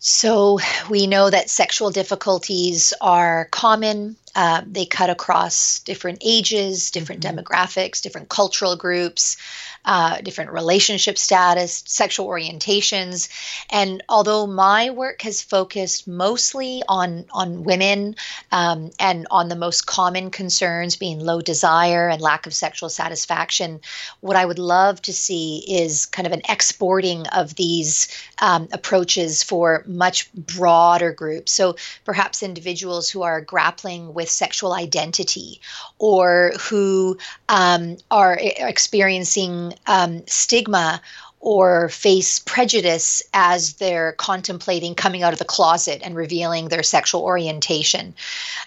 So, 0.00 0.58
we 0.90 1.06
know 1.06 1.30
that 1.30 1.48
sexual 1.48 1.90
difficulties 1.90 2.92
are 3.00 3.48
common. 3.50 4.16
Uh, 4.34 4.62
they 4.66 4.86
cut 4.86 5.10
across 5.10 5.80
different 5.80 6.18
ages, 6.24 6.90
different 6.90 7.22
mm-hmm. 7.22 7.38
demographics, 7.38 8.00
different 8.00 8.28
cultural 8.28 8.76
groups 8.76 9.36
uh, 9.84 10.20
different 10.20 10.52
relationship 10.52 11.16
status, 11.16 11.82
sexual 11.86 12.28
orientations. 12.28 13.28
And 13.70 14.02
although 14.08 14.46
my 14.46 14.90
work 14.90 15.22
has 15.22 15.42
focused 15.42 16.06
mostly 16.06 16.82
on, 16.86 17.24
on 17.30 17.64
women 17.64 18.16
um, 18.52 18.90
and 18.98 19.26
on 19.30 19.48
the 19.48 19.56
most 19.56 19.86
common 19.86 20.30
concerns 20.30 20.96
being 20.96 21.20
low 21.20 21.40
desire 21.40 22.08
and 22.08 22.20
lack 22.20 22.46
of 22.46 22.54
sexual 22.54 22.90
satisfaction, 22.90 23.80
what 24.20 24.36
I 24.36 24.44
would 24.44 24.58
love 24.58 25.00
to 25.02 25.12
see 25.12 25.64
is 25.66 26.06
kind 26.06 26.26
of 26.26 26.32
an 26.32 26.42
exporting 26.48 27.26
of 27.28 27.54
these 27.54 28.08
um, 28.40 28.68
approaches 28.72 29.42
for 29.42 29.82
much 29.86 30.30
broader 30.34 31.12
groups. 31.12 31.52
So 31.52 31.76
perhaps 32.04 32.42
individuals 32.42 33.10
who 33.10 33.22
are 33.22 33.40
grappling 33.40 34.12
with 34.12 34.19
sexual 34.28 34.72
identity 34.72 35.60
or 35.98 36.52
who 36.60 37.18
um, 37.48 37.96
are 38.10 38.36
experiencing 38.40 39.74
um, 39.86 40.26
stigma 40.26 41.00
or 41.40 41.88
face 41.88 42.38
prejudice 42.38 43.22
as 43.32 43.72
they're 43.74 44.12
contemplating 44.12 44.94
coming 44.94 45.22
out 45.22 45.32
of 45.32 45.38
the 45.38 45.44
closet 45.44 46.02
and 46.04 46.14
revealing 46.14 46.68
their 46.68 46.82
sexual 46.82 47.22
orientation. 47.22 48.14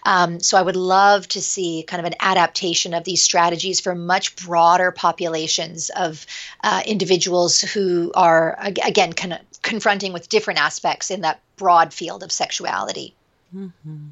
Um, 0.03 0.39
so 0.39 0.57
I 0.57 0.63
would 0.63 0.75
love 0.75 1.27
to 1.29 1.41
see 1.41 1.83
kind 1.83 1.99
of 1.99 2.11
an 2.11 2.17
adaptation 2.19 2.95
of 2.95 3.03
these 3.03 3.21
strategies 3.21 3.79
for 3.79 3.93
much 3.93 4.35
broader 4.35 4.91
populations 4.91 5.91
of 5.91 6.25
uh, 6.63 6.81
individuals 6.85 7.61
who 7.61 8.11
are, 8.15 8.57
again, 8.59 9.13
kind 9.13 9.33
of 9.33 9.39
confronting 9.61 10.11
with 10.11 10.27
different 10.27 10.59
aspects 10.59 11.11
in 11.11 11.21
that 11.21 11.41
broad 11.57 11.93
field 11.93 12.23
of 12.23 12.31
sexuality. 12.31 13.13
Mm-hmm. 13.55 14.07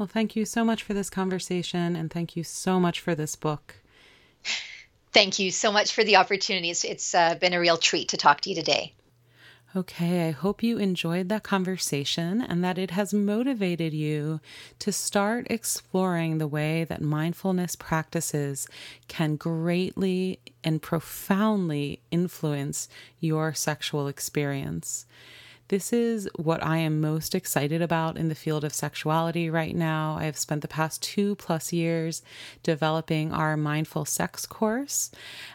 Well, 0.00 0.06
thank 0.06 0.34
you 0.34 0.46
so 0.46 0.64
much 0.64 0.82
for 0.82 0.94
this 0.94 1.10
conversation 1.10 1.94
and 1.94 2.10
thank 2.10 2.34
you 2.34 2.42
so 2.42 2.80
much 2.80 3.00
for 3.00 3.14
this 3.14 3.36
book. 3.36 3.74
Thank 5.12 5.38
you 5.38 5.50
so 5.50 5.70
much 5.70 5.92
for 5.92 6.02
the 6.02 6.16
opportunity. 6.16 6.70
It's, 6.70 6.84
it's 6.84 7.14
uh, 7.14 7.34
been 7.34 7.52
a 7.52 7.60
real 7.60 7.76
treat 7.76 8.08
to 8.08 8.16
talk 8.16 8.40
to 8.40 8.48
you 8.48 8.54
today. 8.54 8.94
Okay, 9.76 10.26
I 10.26 10.30
hope 10.30 10.62
you 10.62 10.78
enjoyed 10.78 11.28
that 11.28 11.42
conversation 11.42 12.40
and 12.40 12.64
that 12.64 12.78
it 12.78 12.92
has 12.92 13.12
motivated 13.12 13.92
you 13.92 14.40
to 14.78 14.90
start 14.90 15.46
exploring 15.50 16.38
the 16.38 16.48
way 16.48 16.84
that 16.84 17.02
mindfulness 17.02 17.76
practices 17.76 18.66
can 19.06 19.36
greatly 19.36 20.40
and 20.64 20.80
profoundly 20.80 22.00
influence 22.10 22.88
your 23.20 23.52
sexual 23.52 24.08
experience. 24.08 25.04
This 25.70 25.92
is 25.92 26.28
what 26.34 26.64
I 26.64 26.78
am 26.78 27.00
most 27.00 27.32
excited 27.32 27.80
about 27.80 28.16
in 28.16 28.28
the 28.28 28.34
field 28.34 28.64
of 28.64 28.74
sexuality 28.74 29.48
right 29.48 29.76
now. 29.76 30.16
I 30.18 30.24
have 30.24 30.36
spent 30.36 30.62
the 30.62 30.66
past 30.66 31.00
two 31.00 31.36
plus 31.36 31.72
years 31.72 32.22
developing 32.64 33.32
our 33.32 33.56
mindful 33.56 34.04
sex 34.04 34.46
course, 34.46 35.12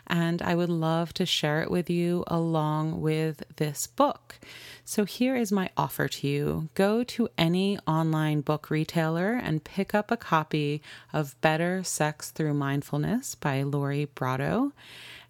and 0.07 0.41
I 0.41 0.55
would 0.55 0.69
love 0.69 1.13
to 1.15 1.25
share 1.25 1.61
it 1.61 1.69
with 1.69 1.89
you 1.89 2.23
along 2.27 3.01
with 3.01 3.43
this 3.57 3.87
book. 3.87 4.39
So 4.85 5.03
here 5.03 5.35
is 5.35 5.51
my 5.51 5.69
offer 5.75 6.07
to 6.07 6.27
you 6.29 6.69
go 6.75 7.03
to 7.03 7.27
any 7.37 7.77
online 7.85 8.39
book 8.39 8.69
retailer 8.69 9.33
and 9.33 9.65
pick 9.65 9.93
up 9.93 10.11
a 10.11 10.15
copy 10.15 10.81
of 11.11 11.35
Better 11.41 11.83
Sex 11.83 12.31
Through 12.31 12.53
Mindfulness 12.53 13.35
by 13.35 13.63
Lori 13.63 14.05
Brotto 14.05 14.71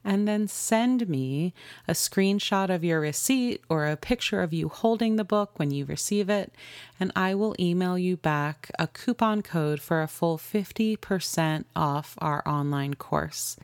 and 0.05 0.27
then 0.27 0.47
send 0.47 1.09
me 1.09 1.53
a 1.87 1.93
screenshot 1.93 2.69
of 2.69 2.83
your 2.83 3.01
receipt 3.01 3.61
or 3.67 3.87
a 3.87 3.97
picture 3.97 4.41
of 4.41 4.53
you 4.53 4.69
holding 4.69 5.15
the 5.15 5.23
book 5.23 5.57
when 5.57 5.71
you 5.71 5.83
receive 5.83 6.29
it, 6.29 6.53
and 6.99 7.11
I 7.15 7.33
will 7.33 7.55
email 7.59 7.97
you 7.97 8.15
back 8.15 8.69
a 8.77 8.87
coupon 8.87 9.41
code 9.41 9.81
for 9.81 10.03
a 10.03 10.07
full 10.07 10.37
50% 10.37 11.65
off 11.75 12.15
our 12.19 12.47
online 12.47 12.93
course. 12.93 13.57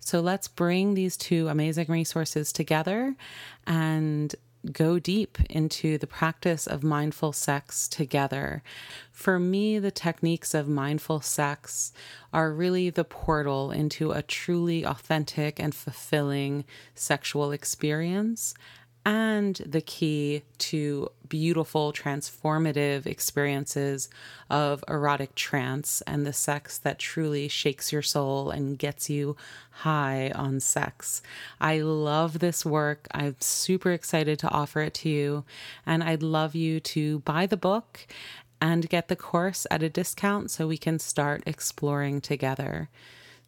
So 0.00 0.20
let's 0.20 0.48
bring 0.48 0.94
these 0.94 1.16
two 1.16 1.48
amazing 1.48 1.86
resources 1.88 2.52
together 2.52 3.14
and 3.66 4.34
go 4.70 4.98
deep 4.98 5.38
into 5.50 5.98
the 5.98 6.06
practice 6.06 6.66
of 6.66 6.84
mindful 6.84 7.32
sex 7.32 7.88
together. 7.88 8.62
For 9.10 9.38
me, 9.38 9.78
the 9.78 9.90
techniques 9.90 10.54
of 10.54 10.68
mindful 10.68 11.20
sex 11.20 11.92
are 12.32 12.52
really 12.52 12.90
the 12.90 13.04
portal 13.04 13.70
into 13.72 14.12
a 14.12 14.22
truly 14.22 14.84
authentic 14.84 15.58
and 15.58 15.74
fulfilling 15.74 16.64
sexual 16.94 17.50
experience 17.50 18.54
and 19.04 19.56
the 19.56 19.80
key 19.80 20.42
to 20.58 21.10
beautiful, 21.28 21.92
transformative 21.92 23.06
experiences 23.06 24.08
of 24.50 24.84
erotic 24.86 25.34
trance 25.34 26.02
and 26.02 26.24
the 26.24 26.32
sex 26.32 26.78
that 26.78 26.98
truly 26.98 27.48
shakes 27.48 27.90
your 27.90 28.02
soul 28.02 28.50
and 28.50 28.78
gets 28.78 29.10
you 29.10 29.36
high 29.70 30.30
on 30.34 30.60
sex. 30.60 31.22
I 31.60 31.80
love 31.80 32.38
this 32.38 32.64
work. 32.64 33.08
I'm 33.12 33.36
super 33.40 33.92
excited 33.92 34.38
to 34.40 34.50
offer 34.50 34.82
it 34.82 34.94
to 34.94 35.08
you, 35.08 35.44
and 35.86 36.04
I'd 36.04 36.22
love 36.22 36.54
you 36.54 36.78
to 36.80 37.20
buy 37.20 37.46
the 37.46 37.56
book 37.56 38.06
and 38.60 38.88
get 38.88 39.08
the 39.08 39.16
course 39.16 39.66
at 39.70 39.82
a 39.82 39.88
discount 39.88 40.50
so 40.50 40.68
we 40.68 40.78
can 40.78 40.98
start 41.00 41.42
exploring 41.46 42.20
together. 42.20 42.88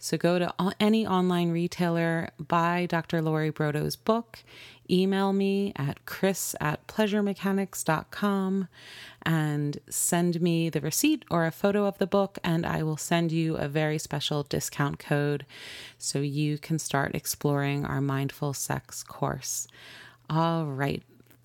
So 0.04 0.18
go 0.18 0.38
to 0.38 0.52
any 0.78 1.06
online 1.06 1.50
retailer, 1.50 2.28
buy 2.38 2.84
Dr. 2.84 3.22
Lori 3.22 3.48
Brotto's 3.48 3.96
book, 3.96 4.40
email 4.90 5.32
me 5.32 5.72
at 5.76 6.04
chris 6.04 6.54
at 6.60 6.86
pleasuremechanics.com 6.88 8.68
and 9.22 9.78
send 9.88 10.42
me 10.42 10.68
the 10.68 10.82
receipt 10.82 11.24
or 11.30 11.46
a 11.46 11.50
photo 11.50 11.86
of 11.86 11.96
the 11.96 12.06
book, 12.06 12.38
and 12.44 12.66
I 12.66 12.82
will 12.82 12.98
send 12.98 13.32
you 13.32 13.56
a 13.56 13.66
very 13.66 13.96
special 13.96 14.42
discount 14.42 14.98
code 14.98 15.46
so 15.96 16.18
you 16.18 16.58
can 16.58 16.78
start 16.78 17.14
exploring 17.14 17.86
our 17.86 18.02
mindful 18.02 18.52
sex 18.52 19.02
course. 19.02 19.66
All 20.28 20.66
right. 20.66 21.02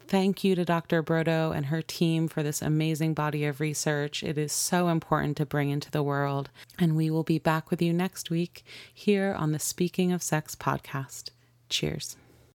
Thank 0.09 0.43
you 0.43 0.55
to 0.55 0.65
Dr. 0.65 1.03
Brotto 1.03 1.51
and 1.51 1.67
her 1.67 1.83
team 1.83 2.27
for 2.27 2.41
this 2.41 2.63
amazing 2.63 3.13
body 3.13 3.45
of 3.45 3.59
research. 3.59 4.23
It 4.23 4.39
is 4.39 4.51
so 4.51 4.87
important 4.87 5.37
to 5.37 5.45
bring 5.45 5.69
into 5.69 5.91
the 5.91 6.01
world. 6.01 6.49
And 6.79 6.95
we 6.95 7.11
will 7.11 7.21
be 7.21 7.37
back 7.37 7.69
with 7.69 7.79
you 7.79 7.93
next 7.93 8.31
week 8.31 8.65
here 8.91 9.35
on 9.37 9.51
the 9.51 9.59
Speaking 9.59 10.11
of 10.11 10.23
Sex 10.23 10.55
podcast. 10.55 11.29
Cheers. 11.69 12.17